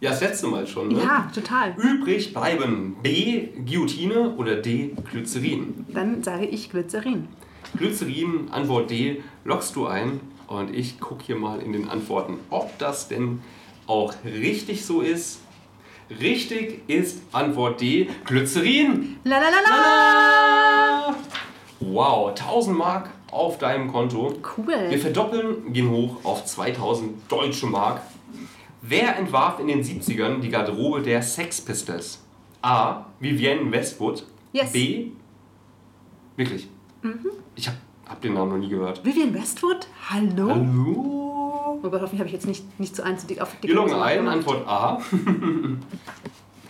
[0.00, 0.88] Ja, das letzte Mal schon.
[0.88, 1.02] Ne?
[1.02, 1.76] Ja, total.
[1.76, 3.48] Übrig bleiben B.
[3.64, 4.96] Guillotine oder D.
[5.08, 5.86] Glycerin.
[5.94, 7.28] Dann sage ich Glycerin.
[7.76, 10.20] Glycerin, Antwort D, lockst du ein.
[10.48, 13.42] Und ich gucke hier mal in den Antworten, ob das denn
[13.86, 15.40] auch richtig so ist.
[16.20, 19.18] Richtig ist Antwort D, Glycerin.
[19.24, 19.60] La la la
[21.10, 21.16] la!
[21.80, 24.34] Wow, 1000 Mark auf deinem Konto.
[24.66, 24.98] Wir Cool.
[24.98, 28.00] verdoppeln, gehen hoch auf 2000 deutsche Mark.
[28.80, 32.24] Wer entwarf in den 70ern die Garderobe der Sex Pistols?
[32.62, 33.04] A.
[33.20, 34.24] Vivienne Westwood.
[34.52, 34.72] Yes.
[34.72, 35.08] B.
[36.36, 36.68] Wirklich?
[37.54, 37.76] Ich habe
[38.08, 39.04] hab den Namen noch nie gehört.
[39.04, 39.86] Vivian Westwood?
[40.10, 40.50] Hallo?
[40.50, 41.80] Hallo?
[41.82, 44.26] Oh Gott, hoffentlich habe ich jetzt nicht, nicht zu eins dick auf die ein, gemacht.
[44.36, 45.00] Antwort A.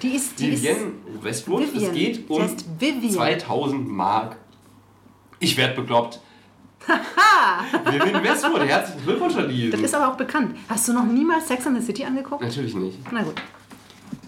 [0.03, 1.61] Die ist, die Vivienne Westwood.
[1.75, 1.91] Vivian.
[1.91, 2.43] Es geht um
[2.79, 3.11] Vivian.
[3.13, 4.37] 2000 Mark.
[5.41, 6.21] Ich werde bekloppt.
[7.85, 9.77] Vivienne Westwood, herzlichen Glückwunsch, Das Nadine.
[9.77, 10.57] ist aber auch bekannt.
[10.69, 12.43] Hast du noch niemals Sex and the City angeguckt?
[12.43, 12.99] Natürlich nicht.
[13.11, 13.35] Na gut.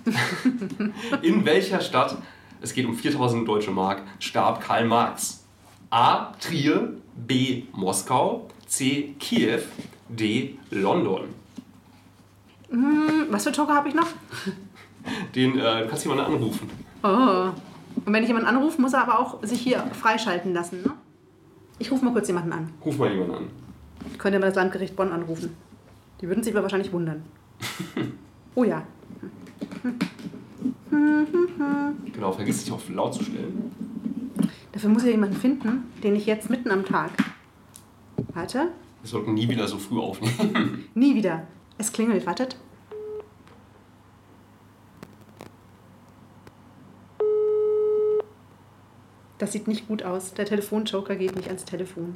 [1.22, 2.16] In welcher Stadt,
[2.61, 5.39] es geht um 4000 deutsche Mark, starb Karl Marx?
[5.91, 6.32] A.
[6.41, 7.64] Trier, B.
[7.72, 9.14] Moskau, C.
[9.18, 9.61] Kiew,
[10.09, 10.57] D.
[10.70, 11.22] London.
[12.70, 14.07] Hm, Was für Joker habe ich noch?
[15.34, 16.70] Den äh, du kannst jemanden anrufen.
[17.03, 17.51] Oh.
[18.05, 20.93] Und wenn ich jemanden anrufe, muss er aber auch sich hier freischalten lassen, ne?
[21.78, 22.72] Ich rufe mal kurz jemanden an.
[22.84, 23.51] Ruf mal jemanden an.
[24.12, 25.57] Ich könnte mal das Landgericht Bonn anrufen.
[26.20, 27.22] Die würden sich aber wahrscheinlich wundern.
[28.57, 28.82] Oh ja.
[32.12, 33.89] Genau, vergiss dich auf laut zu stellen.
[34.72, 37.10] Dafür muss ich jemanden finden, den ich jetzt mitten am Tag.
[38.34, 38.68] Warte.
[39.02, 40.84] Wir sollten nie wieder so früh aufnehmen.
[40.94, 41.46] Nie wieder.
[41.78, 42.56] Es klingelt, wartet.
[49.38, 50.34] Das sieht nicht gut aus.
[50.34, 52.14] Der Telefonjoker geht nicht ans Telefon.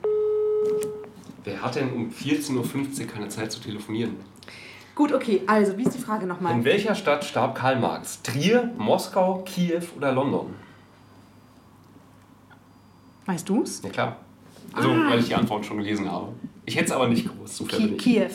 [1.42, 4.16] Wer hat denn um 14.50 Uhr keine Zeit zu telefonieren?
[4.94, 5.42] Gut, okay.
[5.46, 6.52] Also, wie ist die Frage nochmal?
[6.52, 8.20] In welcher Stadt starb Karl Marx?
[8.22, 10.54] Trier, Moskau, Kiew oder London?
[13.26, 13.82] Weißt du's?
[13.82, 14.16] Ja klar.
[14.72, 16.28] Also, weil ich die Antwort schon gelesen habe.
[16.66, 17.58] Ich hätte es aber nicht gewusst.
[17.58, 17.96] Bin Ki.
[17.96, 18.30] Kiew.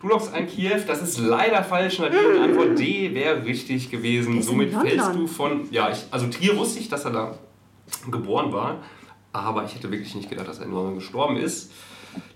[0.00, 2.00] Du loggst ein Kiew, das ist leider falsch.
[2.00, 4.42] Nadine, Antwort D wäre richtig gewesen.
[4.42, 5.68] Somit fällst du von.
[5.70, 7.34] Ja, ich, also Trier wusste ich, dass er da
[8.10, 8.78] geboren war.
[9.32, 11.72] Aber ich hätte wirklich nicht gedacht, dass er in London gestorben ist.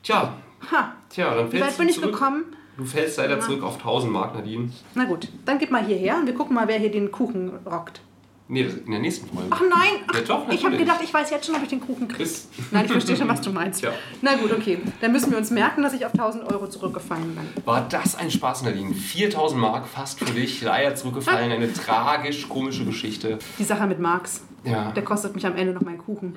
[0.02, 0.34] Tja,
[0.70, 0.94] Ha.
[1.10, 2.12] tja, dann Wie fällst weit bin du ich zurück.
[2.12, 2.44] gekommen?
[2.78, 4.70] Du fällst leider zurück auf 1000 Mark, Nadine.
[4.94, 8.00] Na gut, dann gib mal hierher und wir gucken mal, wer hier den Kuchen rockt.
[8.48, 9.48] Nee, in der nächsten Folge.
[9.50, 10.04] Ach nein!
[10.06, 12.30] Ach, Ja, doch, ich habe gedacht, ich weiß jetzt schon, ob ich den Kuchen kriege.
[12.70, 13.82] Nein, ich verstehe schon, was du meinst.
[13.82, 13.90] Ja.
[14.22, 14.78] Na gut, okay.
[15.00, 17.64] Dann müssen wir uns merken, dass ich auf 1000 Euro zurückgefallen bin.
[17.64, 18.94] War das ein Spaß, Nadine?
[18.94, 21.50] 4000 Mark fast für dich, leider zurückgefallen.
[21.50, 23.40] Eine tragisch komische Geschichte.
[23.58, 24.42] Die Sache mit Marx.
[24.62, 24.92] Ja.
[24.92, 26.34] Der kostet mich am Ende noch meinen Kuchen.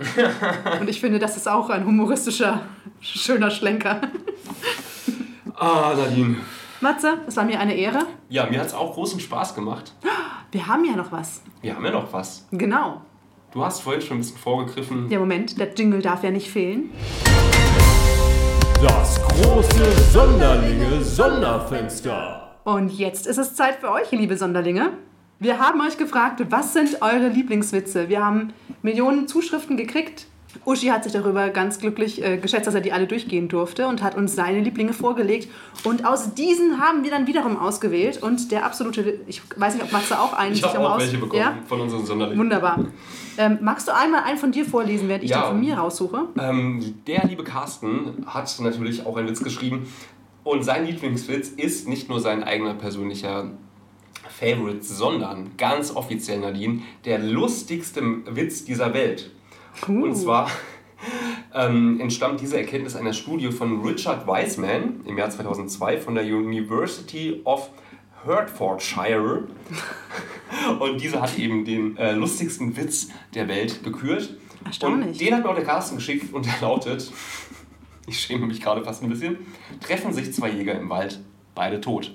[0.79, 2.61] Und ich finde, das ist auch ein humoristischer,
[3.01, 4.01] schöner Schlenker.
[5.55, 6.37] Ah, Nadine.
[6.81, 8.05] Matze, es war mir eine Ehre.
[8.29, 9.93] Ja, mir hat es auch großen Spaß gemacht.
[10.51, 11.41] Wir haben ja noch was.
[11.61, 12.47] Wir haben ja noch was.
[12.51, 13.01] Genau.
[13.51, 15.09] Du hast vorhin schon ein bisschen vorgegriffen.
[15.09, 16.91] Ja, Moment, der Jingle darf ja nicht fehlen.
[18.81, 22.55] Das große Sonderlinge Sonderfenster.
[22.63, 24.93] Und jetzt ist es Zeit für euch, liebe Sonderlinge.
[25.39, 28.07] Wir haben euch gefragt, was sind eure Lieblingswitze?
[28.07, 30.27] Wir haben Millionen Zuschriften gekriegt.
[30.65, 34.01] Uschi hat sich darüber ganz glücklich äh, geschätzt, dass er die alle durchgehen durfte und
[34.01, 35.47] hat uns seine Lieblinge vorgelegt.
[35.83, 38.21] Und aus diesen haben wir dann wiederum ausgewählt.
[38.23, 41.41] Und der absolute, ich weiß nicht, ob Matze auch einen Ich habe auch welche bekommen
[41.41, 41.57] Ja?
[41.67, 42.39] von unseren Sonderlingen.
[42.39, 42.83] Wunderbar.
[43.37, 45.41] Ähm, magst du einmal einen von dir vorlesen, während ich Ja.
[45.43, 46.25] den von mir raussuche?
[46.39, 49.87] Ähm, der liebe Carsten hat natürlich auch einen Witz geschrieben.
[50.43, 53.51] Und sein Lieblingswitz ist nicht nur sein eigener persönlicher
[54.39, 59.31] Favorite, sondern ganz offiziell, Nadine, der lustigste Witz dieser Welt.
[59.87, 60.03] Uh.
[60.03, 60.49] Und zwar
[61.53, 67.41] ähm, entstammt diese Erkenntnis einer Studie von Richard Wiseman im Jahr 2002 von der University
[67.45, 67.69] of
[68.25, 69.47] Hertfordshire.
[70.79, 74.35] Und diese hat eben den äh, lustigsten Witz der Welt gekürt.
[74.65, 75.11] Erstaunlich.
[75.11, 77.11] Und den hat mir auch der Carsten geschickt und der lautet,
[78.07, 79.37] ich schäme mich gerade fast ein bisschen,
[79.79, 81.21] treffen sich zwei Jäger im Wald,
[81.55, 82.13] beide tot.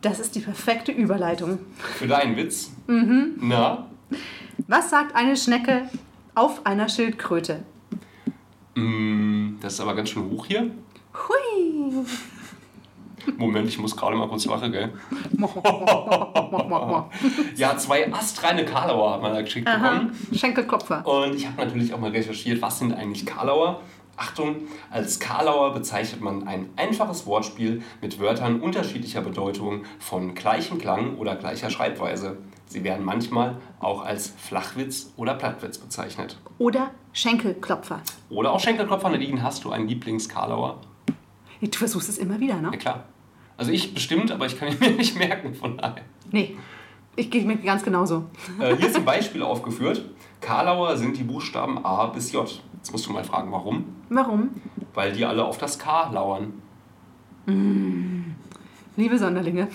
[0.00, 1.58] Das ist die perfekte Überleitung.
[1.96, 2.70] Für deinen Witz?
[2.86, 3.38] Mhm.
[3.40, 3.88] Na?
[4.66, 5.88] Was sagt eine Schnecke
[6.34, 7.62] auf einer Schildkröte?
[8.74, 10.70] Mm, das ist aber ganz schön hoch hier.
[11.14, 12.04] Hui!
[13.36, 14.92] Moment, ich muss gerade mal kurz lachen, gell?
[17.56, 20.12] Ja, zwei astreine Karlauer hat man da geschickt bekommen.
[20.32, 21.06] Schenkelklopfer.
[21.06, 23.80] Und ich habe natürlich auch mal recherchiert, was sind eigentlich Karlauer?
[24.16, 24.56] Achtung,
[24.90, 31.36] als Karlauer bezeichnet man ein einfaches Wortspiel mit Wörtern unterschiedlicher Bedeutung von gleichem Klang oder
[31.36, 32.38] gleicher Schreibweise.
[32.68, 36.38] Sie werden manchmal auch als Flachwitz oder Plattwitz bezeichnet.
[36.58, 38.00] Oder Schenkelklopfer.
[38.28, 40.78] Oder auch Schenkelklopfer, Nadine, hast du einen Lieblings-Karlauer?
[41.60, 42.70] Du versuchst es immer wieder, ne?
[42.72, 43.04] Ja klar.
[43.56, 46.02] Also ich bestimmt, aber ich kann ihn mir nicht merken, von daher.
[46.30, 46.56] Nee.
[47.16, 48.26] Ich gehe mir ganz genauso.
[48.60, 50.04] Äh, hier ist ein Beispiel aufgeführt.
[50.40, 52.62] Karlauer sind die Buchstaben A bis J.
[52.76, 53.86] Jetzt musst du mal fragen, warum?
[54.08, 54.50] Warum?
[54.94, 56.62] Weil die alle auf das K lauern.
[58.98, 59.68] Liebe Sonderlinge.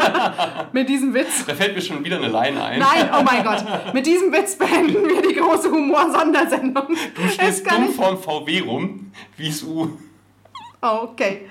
[0.72, 1.44] Mit diesem Witz.
[1.46, 2.78] Da fällt mir schon wieder eine Line ein.
[2.78, 3.62] Nein, oh mein Gott.
[3.92, 6.86] Mit diesem Witz beenden wir die große Humor-Sondersendung.
[7.14, 9.90] Du stehst dumm ich- vorm VW rum, wie's U.
[10.80, 11.42] Oh, okay.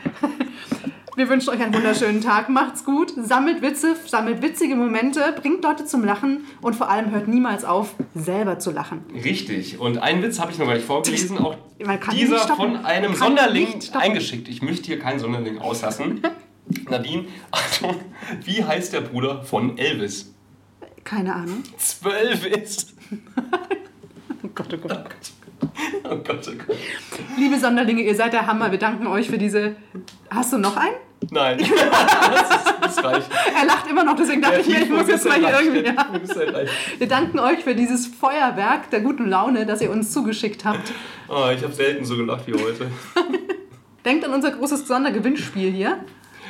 [1.15, 2.49] Wir wünschen euch einen wunderschönen Tag.
[2.49, 3.13] Macht's gut.
[3.15, 7.93] Sammelt Witze, sammelt witzige Momente, bringt Leute zum Lachen und vor allem hört niemals auf,
[8.15, 9.03] selber zu lachen.
[9.23, 9.79] Richtig.
[9.79, 11.37] Und einen Witz habe ich noch gar nicht vorgelesen.
[11.45, 11.57] Auch
[12.11, 14.47] dieser nicht von einem Sonderling nicht eingeschickt.
[14.47, 16.21] Ich möchte hier keinen Sonderling auslassen.
[16.89, 17.95] Nadine, Achtung,
[18.43, 20.33] wie heißt der Bruder von Elvis?
[21.03, 21.63] Keine Ahnung.
[21.77, 22.93] Zwölf ist.
[24.43, 25.71] Oh Gott, oh Gott, oh Gott.
[26.03, 26.77] Oh Gott, oh Gott.
[27.37, 28.71] Liebe Sonderlinge, ihr seid der Hammer.
[28.71, 29.75] Wir danken euch für diese.
[30.29, 30.95] Hast du noch einen?
[31.31, 33.29] Nein, das, ist, das reicht.
[33.55, 35.85] Er lacht immer noch, deswegen dachte ich mir, ich muss jetzt mal hier irgendwie.
[35.85, 36.07] Ja.
[36.97, 40.93] Wir danken euch für dieses Feuerwerk der guten Laune, das ihr uns zugeschickt habt.
[41.27, 42.91] Oh, ich habe selten so gelacht wie heute.
[44.05, 45.99] Denkt an unser großes Sondergewinnspiel hier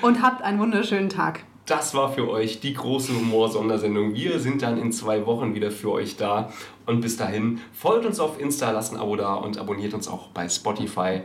[0.01, 1.41] und habt einen wunderschönen Tag.
[1.65, 4.13] Das war für euch die große Humor-Sondersendung.
[4.13, 6.49] Wir sind dann in zwei Wochen wieder für euch da.
[6.85, 10.29] Und bis dahin folgt uns auf Insta, lasst ein Abo da und abonniert uns auch
[10.29, 11.23] bei Spotify,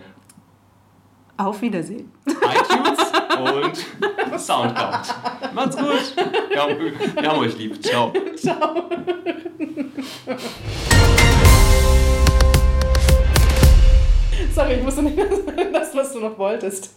[1.37, 2.11] Auf Wiedersehen.
[2.27, 2.99] iTunes
[3.39, 3.87] und
[4.41, 5.15] Soundcloud.
[5.55, 6.15] Macht's gut.
[6.51, 6.77] Wir haben,
[7.21, 7.81] wir haben euch lieb.
[7.85, 8.13] Ciao.
[14.55, 15.19] Sorry, ich wusste nicht,
[15.73, 16.95] das, was du noch wolltest.